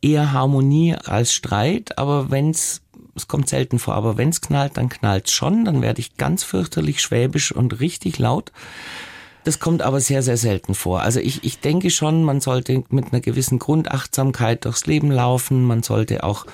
eher 0.00 0.32
Harmonie 0.32 0.94
als 0.94 1.32
Streit, 1.32 1.98
aber 1.98 2.30
wenn's 2.30 2.82
es 3.16 3.28
kommt 3.28 3.48
selten 3.48 3.78
vor, 3.78 3.94
aber 3.94 4.16
wenn's 4.16 4.40
knallt, 4.40 4.76
dann 4.76 4.88
knallt's 4.88 5.32
schon, 5.32 5.64
dann 5.64 5.82
werde 5.82 6.00
ich 6.00 6.16
ganz 6.16 6.42
fürchterlich 6.42 7.00
schwäbisch 7.00 7.52
und 7.52 7.78
richtig 7.80 8.18
laut. 8.18 8.50
Das 9.44 9.60
kommt 9.60 9.82
aber 9.82 10.00
sehr, 10.00 10.22
sehr 10.22 10.38
selten 10.38 10.74
vor. 10.74 11.02
Also 11.02 11.20
ich, 11.20 11.44
ich 11.44 11.60
denke 11.60 11.90
schon, 11.90 12.24
man 12.24 12.40
sollte 12.40 12.82
mit 12.88 13.12
einer 13.12 13.20
gewissen 13.20 13.58
Grundachtsamkeit 13.58 14.64
durchs 14.64 14.86
Leben 14.86 15.10
laufen. 15.10 15.64
Man 15.64 15.82
sollte 15.82 16.24
auch 16.24 16.46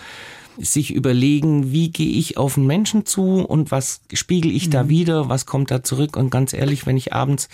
sich 0.58 0.92
überlegen, 0.92 1.72
wie 1.72 1.90
gehe 1.90 2.12
ich 2.12 2.36
auf 2.36 2.56
einen 2.56 2.66
Menschen 2.66 3.06
zu 3.06 3.44
und 3.44 3.70
was 3.70 4.00
spiegel 4.12 4.50
ich 4.50 4.70
da 4.70 4.88
wieder, 4.88 5.28
was 5.28 5.46
kommt 5.46 5.70
da 5.70 5.82
zurück. 5.82 6.16
Und 6.16 6.30
ganz 6.30 6.52
ehrlich, 6.52 6.86
wenn 6.86 6.96
ich 6.96 7.12
abends 7.12 7.48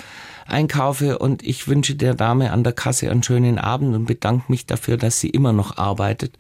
einkaufe 0.47 1.19
und 1.19 1.43
ich 1.43 1.69
wünsche 1.69 1.95
der 1.95 2.15
Dame 2.15 2.53
an 2.53 2.65
der 2.65 2.73
Kasse 2.73 3.11
einen 3.11 3.23
schönen 3.23 3.59
Abend 3.59 3.95
und 3.95 4.07
bedanke 4.07 4.45
mich 4.49 4.67
dafür, 4.67 4.97
dass 4.97 5.21
sie 5.21 5.31
immer 5.31 5.53
noch 5.53 5.77
arbeitet. 5.77 6.39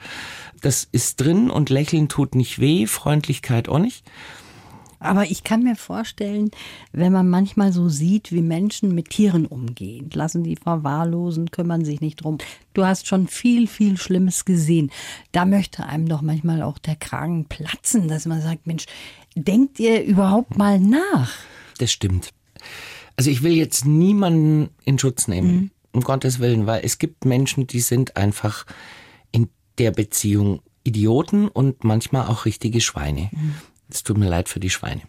Das 0.63 0.89
ist 0.91 1.21
drin 1.21 1.51
und 1.51 1.71
lächeln 1.71 2.09
tut 2.09 2.35
nicht 2.35 2.59
weh, 2.59 2.87
Freundlichkeit 2.87 3.69
auch 3.69 3.79
nicht. 3.79 4.05
Aber 4.99 5.31
ich 5.31 5.45
kann 5.45 5.63
mir 5.63 5.77
vorstellen, 5.77 6.51
wenn 6.93 7.13
man 7.13 7.29
manchmal 7.29 7.73
so 7.73 7.89
sieht, 7.89 8.33
wie 8.33 8.43
Menschen 8.43 8.95
mit 8.95 9.11
Tieren 9.11 9.47
umgehen, 9.47 10.11
lassen 10.13 10.43
die 10.43 10.57
verwahrlosen, 10.57 11.51
kümmern 11.51 11.85
sich 11.85 12.01
nicht 12.01 12.25
drum. 12.25 12.39
Du 12.75 12.85
hast 12.85 13.07
schon 13.07 13.29
viel, 13.29 13.67
viel 13.67 13.97
Schlimmes 13.99 14.45
gesehen. 14.45 14.91
Da 15.33 15.45
möchte 15.45 15.85
einem 15.87 16.09
doch 16.09 16.23
manchmal 16.23 16.63
auch 16.63 16.79
der 16.79 16.97
Kragen 16.97 17.47
platzen, 17.47 18.09
dass 18.09 18.27
man 18.27 18.43
sagt, 18.43 18.67
Mensch, 18.67 18.87
denkt 19.35 19.79
ihr 19.79 20.03
überhaupt 20.03 20.57
mal 20.57 20.81
nach? 20.81 21.33
Das 21.79 21.93
stimmt. 21.93 22.33
Also 23.17 23.31
ich 23.31 23.43
will 23.43 23.53
jetzt 23.53 23.87
niemanden 23.87 24.71
in 24.85 24.99
Schutz 24.99 25.29
nehmen, 25.29 25.55
mhm. 25.55 25.71
um 25.93 26.01
Gottes 26.03 26.39
Willen, 26.39 26.67
weil 26.67 26.85
es 26.85 26.99
gibt 26.99 27.25
Menschen, 27.25 27.67
die 27.67 27.81
sind 27.81 28.17
einfach 28.17 28.67
in 29.33 29.49
der 29.79 29.91
Beziehung 29.91 30.61
Idioten 30.85 31.49
und 31.49 31.85
manchmal 31.85 32.29
auch 32.29 32.45
richtige 32.45 32.81
Schweine. 32.81 33.29
Mhm. 33.33 33.55
Es 33.89 34.03
tut 34.03 34.19
mir 34.19 34.29
leid 34.29 34.49
für 34.49 34.61
die 34.61 34.71
Schweine. 34.71 35.03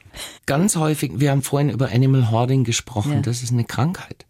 Ganz 0.46 0.76
häufig, 0.76 1.14
wir 1.16 1.32
haben 1.32 1.42
vorhin 1.42 1.70
über 1.70 1.90
Animal 1.92 2.32
Hoarding 2.32 2.64
gesprochen, 2.64 3.14
ja. 3.14 3.22
das 3.22 3.44
ist 3.44 3.52
eine 3.52 3.66
Krankheit. 3.66 4.26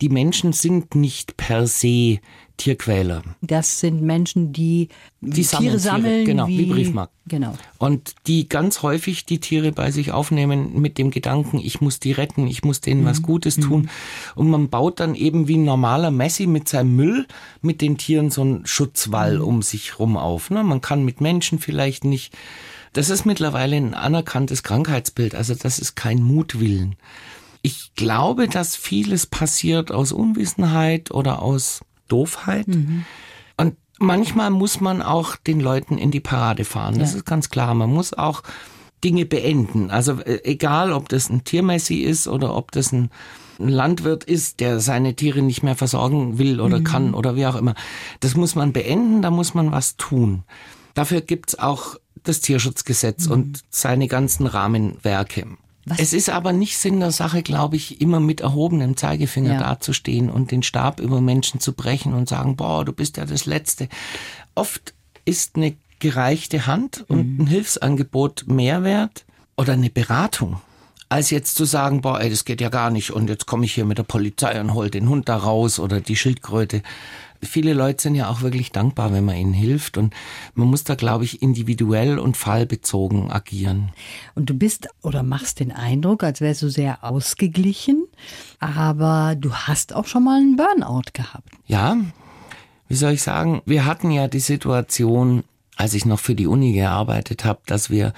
Die 0.00 0.08
Menschen 0.08 0.52
sind 0.52 0.94
nicht 0.94 1.36
per 1.36 1.66
se 1.66 2.18
Tierquäler. 2.56 3.22
Das 3.40 3.80
sind 3.80 4.02
Menschen, 4.02 4.52
die, 4.52 4.88
die 5.20 5.44
Tiere 5.44 5.78
sammeln, 5.78 6.24
genau, 6.24 6.46
wie, 6.46 6.58
wie 6.58 6.66
Briefmarken. 6.66 7.16
Genau. 7.26 7.54
Und 7.78 8.14
die 8.26 8.48
ganz 8.48 8.82
häufig 8.82 9.24
die 9.26 9.40
Tiere 9.40 9.72
bei 9.72 9.90
sich 9.90 10.12
aufnehmen 10.12 10.80
mit 10.80 10.98
dem 10.98 11.10
Gedanken, 11.10 11.58
ich 11.58 11.80
muss 11.80 11.98
die 11.98 12.12
retten, 12.12 12.46
ich 12.46 12.62
muss 12.62 12.80
denen 12.80 13.02
mhm. 13.02 13.06
was 13.06 13.22
Gutes 13.22 13.58
mhm. 13.58 13.62
tun. 13.62 13.90
Und 14.34 14.50
man 14.50 14.68
baut 14.68 15.00
dann 15.00 15.14
eben 15.14 15.48
wie 15.48 15.56
ein 15.56 15.64
normaler 15.64 16.10
Messi 16.10 16.46
mit 16.46 16.68
seinem 16.68 16.96
Müll 16.96 17.26
mit 17.62 17.80
den 17.80 17.96
Tieren 17.96 18.30
so 18.30 18.42
einen 18.42 18.66
Schutzwall 18.66 19.38
mhm. 19.38 19.44
um 19.44 19.62
sich 19.62 19.98
rum 19.98 20.16
auf. 20.16 20.50
Ne? 20.50 20.62
Man 20.62 20.80
kann 20.80 21.04
mit 21.04 21.20
Menschen 21.20 21.58
vielleicht 21.58 22.04
nicht 22.04 22.36
das 22.92 23.10
ist 23.10 23.24
mittlerweile 23.24 23.76
ein 23.76 23.94
anerkanntes 23.94 24.62
Krankheitsbild, 24.62 25.34
also 25.34 25.54
das 25.54 25.78
ist 25.78 25.94
kein 25.94 26.22
Mutwillen. 26.22 26.96
Ich 27.62 27.94
glaube, 27.94 28.48
dass 28.48 28.76
vieles 28.76 29.26
passiert 29.26 29.92
aus 29.92 30.12
Unwissenheit 30.12 31.10
oder 31.10 31.42
aus 31.42 31.80
Doofheit. 32.08 32.66
Mhm. 32.68 33.04
Und 33.56 33.76
manchmal 33.98 34.50
muss 34.50 34.80
man 34.80 35.00
auch 35.00 35.36
den 35.36 35.60
Leuten 35.60 35.96
in 35.96 36.10
die 36.10 36.20
Parade 36.20 36.64
fahren. 36.64 36.98
Das 36.98 37.12
ja. 37.12 37.18
ist 37.18 37.24
ganz 37.24 37.50
klar. 37.50 37.72
Man 37.74 37.90
muss 37.90 38.14
auch 38.14 38.42
Dinge 39.04 39.26
beenden. 39.26 39.90
Also 39.90 40.20
äh, 40.20 40.40
egal, 40.44 40.92
ob 40.92 41.08
das 41.08 41.30
ein 41.30 41.44
Tiermessi 41.44 42.00
ist 42.00 42.26
oder 42.26 42.54
ob 42.56 42.72
das 42.72 42.92
ein 42.92 43.10
Landwirt 43.58 44.24
ist, 44.24 44.60
der 44.60 44.80
seine 44.80 45.14
Tiere 45.14 45.42
nicht 45.42 45.62
mehr 45.62 45.76
versorgen 45.76 46.38
will 46.38 46.60
oder 46.60 46.80
mhm. 46.80 46.84
kann 46.84 47.14
oder 47.14 47.36
wie 47.36 47.46
auch 47.46 47.56
immer. 47.56 47.74
Das 48.20 48.34
muss 48.34 48.54
man 48.54 48.72
beenden, 48.72 49.22
da 49.22 49.30
muss 49.30 49.54
man 49.54 49.70
was 49.70 49.96
tun. 49.96 50.42
Dafür 50.94 51.20
gibt's 51.20 51.58
auch 51.58 51.96
das 52.24 52.40
Tierschutzgesetz 52.40 53.26
mhm. 53.26 53.32
und 53.32 53.60
seine 53.70 54.08
ganzen 54.08 54.46
Rahmenwerke. 54.46 55.46
Was? 55.84 55.98
Es 55.98 56.12
ist 56.12 56.30
aber 56.30 56.52
nicht 56.52 56.78
Sinn 56.78 57.00
der 57.00 57.10
Sache, 57.10 57.42
glaube 57.42 57.76
ich, 57.76 58.00
immer 58.00 58.20
mit 58.20 58.40
erhobenem 58.40 58.96
Zeigefinger 58.96 59.54
ja. 59.54 59.60
dazustehen 59.60 60.30
und 60.30 60.52
den 60.52 60.62
Stab 60.62 61.00
über 61.00 61.20
Menschen 61.20 61.58
zu 61.58 61.72
brechen 61.72 62.14
und 62.14 62.28
sagen, 62.28 62.54
boah, 62.54 62.84
du 62.84 62.92
bist 62.92 63.16
ja 63.16 63.24
das 63.24 63.46
Letzte. 63.46 63.88
Oft 64.54 64.94
ist 65.24 65.56
eine 65.56 65.74
gereichte 65.98 66.66
Hand 66.66 67.04
und 67.08 67.38
mhm. 67.38 67.40
ein 67.40 67.46
Hilfsangebot 67.48 68.44
Mehrwert 68.46 69.24
oder 69.56 69.72
eine 69.72 69.90
Beratung 69.90 70.60
als 71.12 71.28
jetzt 71.28 71.56
zu 71.56 71.66
sagen, 71.66 72.00
boah, 72.00 72.20
ey, 72.22 72.30
das 72.30 72.46
geht 72.46 72.62
ja 72.62 72.70
gar 72.70 72.90
nicht 72.90 73.10
und 73.10 73.28
jetzt 73.28 73.44
komme 73.46 73.66
ich 73.66 73.74
hier 73.74 73.84
mit 73.84 73.98
der 73.98 74.02
Polizei 74.02 74.58
und 74.58 74.72
hol 74.72 74.88
den 74.88 75.10
Hund 75.10 75.28
da 75.28 75.36
raus 75.36 75.78
oder 75.78 76.00
die 76.00 76.16
Schildkröte 76.16 76.82
viele 77.42 77.74
Leute 77.74 78.02
sind 78.02 78.14
ja 78.14 78.28
auch 78.28 78.42
wirklich 78.42 78.72
dankbar, 78.72 79.12
wenn 79.12 79.24
man 79.24 79.36
ihnen 79.36 79.52
hilft. 79.52 79.98
Und 79.98 80.14
man 80.54 80.68
muss 80.68 80.84
da, 80.84 80.94
glaube 80.94 81.24
ich, 81.24 81.42
individuell 81.42 82.18
und 82.18 82.36
fallbezogen 82.36 83.30
agieren. 83.30 83.92
Und 84.34 84.48
du 84.48 84.54
bist 84.54 84.88
oder 85.02 85.22
machst 85.22 85.60
den 85.60 85.72
Eindruck, 85.72 86.22
als 86.22 86.40
wärst 86.40 86.62
du 86.62 86.68
sehr 86.68 87.04
ausgeglichen, 87.04 88.06
aber 88.60 89.34
du 89.36 89.52
hast 89.52 89.94
auch 89.94 90.06
schon 90.06 90.24
mal 90.24 90.40
einen 90.40 90.56
Burnout 90.56 91.10
gehabt. 91.12 91.48
Ja, 91.66 91.96
wie 92.88 92.94
soll 92.94 93.12
ich 93.12 93.22
sagen, 93.22 93.62
wir 93.64 93.84
hatten 93.84 94.10
ja 94.10 94.28
die 94.28 94.40
Situation, 94.40 95.44
als 95.76 95.94
ich 95.94 96.04
noch 96.04 96.20
für 96.20 96.34
die 96.34 96.46
Uni 96.46 96.72
gearbeitet 96.72 97.44
habe, 97.44 97.60
dass 97.66 97.90
wir 97.90 98.12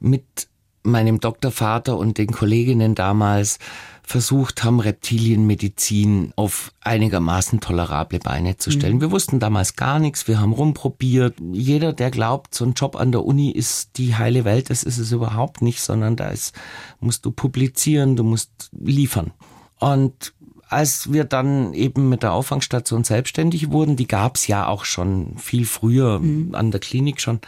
mit 0.00 0.48
meinem 0.86 1.20
Doktorvater 1.20 1.96
und 1.96 2.18
den 2.18 2.28
Kolleginnen 2.28 2.94
damals 2.94 3.58
versucht 4.06 4.62
haben, 4.62 4.78
Reptilienmedizin 4.78 6.32
auf 6.36 6.72
einigermaßen 6.80 7.60
tolerable 7.60 8.20
Beine 8.20 8.56
zu 8.56 8.70
stellen. 8.70 8.96
Mhm. 8.96 9.00
Wir 9.00 9.10
wussten 9.10 9.40
damals 9.40 9.74
gar 9.74 9.98
nichts, 9.98 10.28
wir 10.28 10.40
haben 10.40 10.52
rumprobiert. 10.52 11.34
Jeder, 11.52 11.92
der 11.92 12.12
glaubt, 12.12 12.54
so 12.54 12.64
ein 12.64 12.74
Job 12.74 12.94
an 12.94 13.10
der 13.10 13.24
Uni 13.24 13.50
ist 13.50 13.98
die 13.98 14.14
heile 14.14 14.44
Welt, 14.44 14.70
das 14.70 14.84
ist 14.84 14.98
es 14.98 15.10
überhaupt 15.10 15.60
nicht, 15.60 15.80
sondern 15.80 16.14
da 16.14 16.28
ist, 16.28 16.54
musst 17.00 17.24
du 17.26 17.32
publizieren, 17.32 18.14
du 18.14 18.22
musst 18.22 18.70
liefern. 18.72 19.32
Und 19.80 20.32
als 20.68 21.12
wir 21.12 21.24
dann 21.24 21.74
eben 21.74 22.08
mit 22.08 22.22
der 22.22 22.32
Auffangstation 22.32 23.02
selbstständig 23.02 23.72
wurden, 23.72 23.96
die 23.96 24.06
gab's 24.06 24.46
ja 24.46 24.68
auch 24.68 24.84
schon 24.84 25.36
viel 25.36 25.64
früher 25.64 26.20
mhm. 26.20 26.54
an 26.54 26.70
der 26.70 26.80
Klinik 26.80 27.20
schon, 27.20 27.40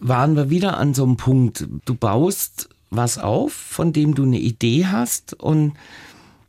waren 0.00 0.36
wir 0.36 0.50
wieder 0.50 0.78
an 0.78 0.94
so 0.94 1.04
einem 1.04 1.16
Punkt, 1.16 1.66
du 1.84 1.94
baust 1.94 2.68
was 2.90 3.18
auf, 3.18 3.52
von 3.52 3.92
dem 3.92 4.14
du 4.14 4.24
eine 4.24 4.38
Idee 4.38 4.86
hast 4.86 5.34
und 5.34 5.74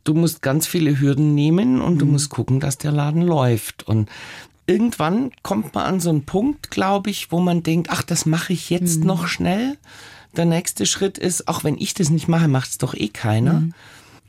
du 0.04 0.14
musst 0.14 0.42
ganz 0.42 0.66
viele 0.66 0.98
Hürden 0.98 1.34
nehmen 1.34 1.80
und 1.80 1.94
mhm. 1.94 1.98
du 1.98 2.06
musst 2.06 2.30
gucken, 2.30 2.60
dass 2.60 2.78
der 2.78 2.92
Laden 2.92 3.22
läuft. 3.22 3.82
Und 3.86 4.08
irgendwann 4.66 5.32
kommt 5.42 5.74
man 5.74 5.86
an 5.86 6.00
so 6.00 6.10
einen 6.10 6.24
Punkt, 6.24 6.70
glaube 6.70 7.10
ich, 7.10 7.30
wo 7.30 7.40
man 7.40 7.62
denkt, 7.62 7.88
ach, 7.90 8.02
das 8.02 8.26
mache 8.26 8.52
ich 8.52 8.70
jetzt 8.70 9.00
mhm. 9.00 9.06
noch 9.06 9.26
schnell. 9.26 9.76
Der 10.36 10.44
nächste 10.44 10.86
Schritt 10.86 11.18
ist, 11.18 11.48
auch 11.48 11.64
wenn 11.64 11.76
ich 11.76 11.94
das 11.94 12.10
nicht 12.10 12.28
mache, 12.28 12.48
macht 12.48 12.70
es 12.70 12.78
doch 12.78 12.94
eh 12.94 13.08
keiner. 13.08 13.60
Mhm. 13.60 13.74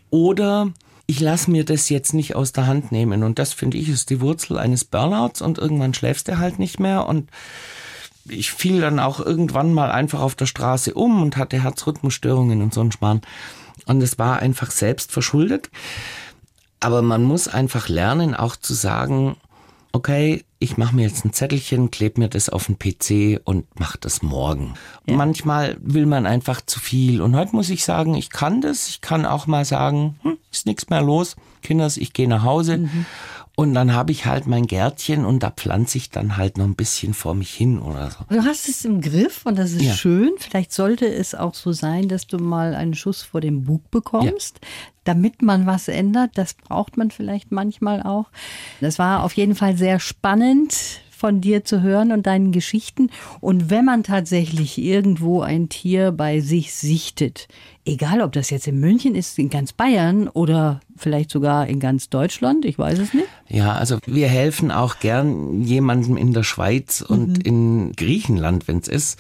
Oder 0.10 0.71
ich 1.05 1.19
lasse 1.19 1.51
mir 1.51 1.63
das 1.63 1.89
jetzt 1.89 2.13
nicht 2.13 2.36
aus 2.36 2.51
der 2.53 2.67
Hand 2.67 2.91
nehmen. 2.91 3.23
Und 3.23 3.39
das, 3.39 3.53
finde 3.53 3.77
ich, 3.77 3.89
ist 3.89 4.10
die 4.10 4.21
Wurzel 4.21 4.57
eines 4.57 4.84
Burnouts 4.84 5.41
und 5.41 5.57
irgendwann 5.57 5.93
schläfst 5.93 6.27
du 6.27 6.38
halt 6.38 6.60
nicht 6.60 6.79
mehr 6.79 7.07
und 7.07 7.29
ich 8.27 8.51
fiel 8.51 8.81
dann 8.81 8.99
auch 8.99 9.19
irgendwann 9.19 9.73
mal 9.73 9.91
einfach 9.91 10.19
auf 10.19 10.36
der 10.36 10.45
Straße 10.45 10.93
um 10.93 11.21
und 11.21 11.38
hatte 11.38 11.62
Herzrhythmusstörungen 11.62 12.62
und 12.62 12.73
so 12.73 12.81
ein 12.81 12.91
Schmarrn. 12.91 13.21
Und 13.86 14.01
es 14.01 14.19
war 14.19 14.39
einfach 14.39 14.71
selbst 14.71 15.12
verschuldet. 15.12 15.69
Aber 16.79 17.01
man 17.01 17.23
muss 17.23 17.47
einfach 17.47 17.89
lernen, 17.89 18.36
auch 18.36 18.55
zu 18.55 18.73
sagen, 18.73 19.36
okay, 19.91 20.43
ich 20.60 20.77
mache 20.77 20.95
mir 20.95 21.03
jetzt 21.03 21.25
ein 21.25 21.34
Zettelchen, 21.34 21.91
klebe 21.91 22.21
mir 22.21 22.29
das 22.29 22.49
auf 22.49 22.67
den 22.67 22.77
PC 22.77 23.41
und 23.43 23.79
mache 23.79 23.97
das 23.99 24.21
morgen. 24.21 24.75
Ja. 25.05 25.15
Manchmal 25.15 25.77
will 25.81 26.05
man 26.05 26.25
einfach 26.25 26.62
zu 26.62 26.79
viel. 26.79 27.21
Und 27.21 27.36
heute 27.36 27.55
muss 27.55 27.69
ich 27.69 27.84
sagen, 27.84 28.15
ich 28.15 28.29
kann 28.29 28.62
das. 28.62 28.88
Ich 28.88 29.01
kann 29.01 29.25
auch 29.25 29.47
mal 29.47 29.65
sagen, 29.65 30.19
hm, 30.21 30.38
ist 30.51 30.65
nichts 30.65 30.89
mehr 30.89 31.01
los. 31.01 31.36
Kinders, 31.62 31.97
ich 31.97 32.13
gehe 32.13 32.27
nach 32.27 32.43
Hause. 32.43 32.77
Mhm. 32.77 33.05
Und 33.62 33.76
dann 33.76 33.93
habe 33.93 34.12
ich 34.12 34.26
halt 34.26 34.47
mein 34.47 34.65
Gärtchen 34.65 35.24
und 35.24 35.43
da 35.43 35.52
pflanze 35.52 36.00
ich 36.00 36.10
dann 36.10 36.36
halt 36.36 36.58
noch 36.58 36.65
ein 36.65 36.74
bisschen 36.74 37.13
vor 37.13 37.36
mich 37.36 37.54
hin 37.54 37.78
oder 37.78 38.10
so. 38.10 38.17
Du 38.28 38.43
hast 38.43 38.67
es 38.67 38.84
im 38.86 39.02
Griff 39.02 39.45
und 39.45 39.56
das 39.60 39.74
ist 39.74 39.84
ja. 39.84 39.93
schön. 39.93 40.32
Vielleicht 40.39 40.74
sollte 40.74 41.06
es 41.06 41.36
auch 41.36 41.54
so 41.54 41.71
sein, 41.71 42.08
dass 42.08 42.26
du 42.26 42.39
mal 42.39 42.74
einen 42.74 42.95
Schuss 42.95 43.21
vor 43.21 43.39
dem 43.39 43.65
Bug 43.65 43.91
bekommst, 43.91 44.58
ja. 44.63 44.67
damit 45.04 45.43
man 45.43 45.67
was 45.67 45.89
ändert. 45.89 46.32
Das 46.39 46.56
braucht 46.56 46.97
man 46.97 47.12
vielleicht 47.12 47.52
manchmal 47.52 48.02
auch. 48.02 48.32
Das 48.80 48.97
war 48.97 49.24
auf 49.24 49.34
jeden 49.34 49.54
Fall 49.54 49.78
sehr 49.78 50.00
spannend 50.00 51.02
von 51.12 51.39
dir 51.39 51.63
zu 51.63 51.84
hören 51.84 52.12
und 52.12 52.26
deinen 52.26 52.52
Geschichten. 52.52 53.12
Und 53.41 53.69
wenn 53.69 53.86
man 53.86 54.02
tatsächlich 54.02 54.80
irgendwo 54.80 55.41
ein 55.41 55.69
Tier 55.69 56.12
bei 56.12 56.39
sich 56.39 56.74
sichtet, 56.74 57.47
egal 57.85 58.21
ob 58.21 58.31
das 58.31 58.49
jetzt 58.49 58.67
in 58.67 58.79
München 58.79 59.15
ist, 59.15 59.37
in 59.39 59.49
ganz 59.49 59.73
Bayern 59.73 60.27
oder 60.27 60.81
vielleicht 60.95 61.31
sogar 61.31 61.67
in 61.67 61.79
ganz 61.79 62.09
Deutschland, 62.09 62.65
ich 62.65 62.77
weiß 62.77 62.99
es 62.99 63.13
nicht. 63.13 63.27
Ja, 63.49 63.73
also 63.73 63.97
wir 64.05 64.27
helfen 64.27 64.71
auch 64.71 64.99
gern 64.99 65.61
jemandem 65.61 66.15
in 66.15 66.33
der 66.33 66.43
Schweiz 66.43 67.01
und 67.01 67.39
mhm. 67.39 67.41
in 67.43 67.91
Griechenland, 67.93 68.67
wenn 68.67 68.77
es 68.77 68.87
ist. 68.87 69.19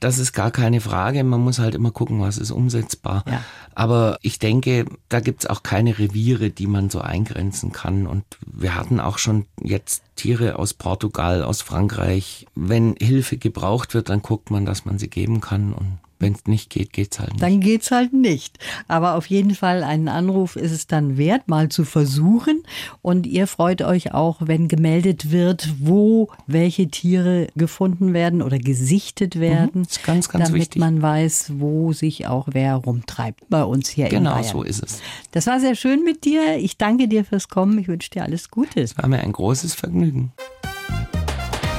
Das 0.00 0.18
ist 0.18 0.32
gar 0.32 0.50
keine 0.50 0.80
Frage. 0.80 1.24
Man 1.24 1.40
muss 1.40 1.58
halt 1.58 1.74
immer 1.74 1.90
gucken, 1.90 2.20
was 2.20 2.38
ist 2.38 2.50
umsetzbar. 2.50 3.24
Ja. 3.26 3.44
Aber 3.74 4.18
ich 4.20 4.38
denke, 4.38 4.84
da 5.08 5.20
gibt's 5.20 5.46
auch 5.46 5.62
keine 5.62 5.98
Reviere, 5.98 6.50
die 6.50 6.66
man 6.66 6.90
so 6.90 7.00
eingrenzen 7.00 7.72
kann. 7.72 8.06
Und 8.06 8.24
wir 8.44 8.74
hatten 8.74 9.00
auch 9.00 9.18
schon 9.18 9.46
jetzt 9.62 10.02
Tiere 10.16 10.58
aus 10.58 10.74
Portugal, 10.74 11.42
aus 11.42 11.62
Frankreich. 11.62 12.46
Wenn 12.54 12.94
Hilfe 13.00 13.38
gebraucht 13.38 13.94
wird, 13.94 14.10
dann 14.10 14.22
guckt 14.22 14.50
man, 14.50 14.66
dass 14.66 14.84
man 14.84 14.98
sie 14.98 15.08
geben 15.08 15.40
kann. 15.40 15.72
Und 15.72 15.98
Wenn 16.22 16.34
es 16.34 16.46
nicht 16.46 16.70
geht, 16.70 16.92
geht's 16.92 17.18
halt 17.18 17.32
nicht. 17.32 17.42
Dann 17.42 17.60
geht's 17.60 17.90
halt 17.90 18.12
nicht. 18.12 18.58
Aber 18.86 19.16
auf 19.16 19.26
jeden 19.26 19.56
Fall 19.56 19.82
einen 19.82 20.08
Anruf 20.08 20.54
ist 20.54 20.70
es 20.70 20.86
dann 20.86 21.18
wert, 21.18 21.48
mal 21.48 21.68
zu 21.68 21.84
versuchen. 21.84 22.62
Und 23.02 23.26
ihr 23.26 23.48
freut 23.48 23.82
euch 23.82 24.14
auch, 24.14 24.38
wenn 24.40 24.68
gemeldet 24.68 25.32
wird, 25.32 25.74
wo 25.80 26.30
welche 26.46 26.88
Tiere 26.88 27.48
gefunden 27.56 28.14
werden 28.14 28.40
oder 28.40 28.58
gesichtet 28.58 29.40
werden. 29.40 29.70
Mhm, 29.74 29.82
ist 29.82 30.04
ganz, 30.04 30.28
ganz 30.28 30.46
damit 30.46 30.60
wichtig. 30.60 30.80
man 30.80 31.02
weiß, 31.02 31.54
wo 31.56 31.92
sich 31.92 32.28
auch 32.28 32.48
wer 32.52 32.76
rumtreibt 32.76 33.42
bei 33.50 33.64
uns 33.64 33.88
hier 33.88 34.04
in 34.04 34.10
Genau 34.12 34.34
Bayern. 34.34 34.44
so 34.44 34.62
ist 34.62 34.82
es. 34.82 35.00
Das 35.32 35.48
war 35.48 35.58
sehr 35.58 35.74
schön 35.74 36.04
mit 36.04 36.24
dir. 36.24 36.56
Ich 36.58 36.78
danke 36.78 37.08
dir 37.08 37.24
fürs 37.24 37.48
Kommen. 37.48 37.76
Ich 37.78 37.88
wünsche 37.88 38.10
dir 38.10 38.22
alles 38.22 38.48
Gute. 38.48 38.86
War 38.96 39.08
mir 39.08 39.20
ein 39.20 39.32
großes 39.32 39.74
Vergnügen. 39.74 40.32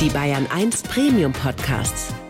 Die 0.01 0.09
Bayern 0.09 0.47
1 0.53 0.81
Premium 0.83 1.31
Podcasts. 1.31 2.13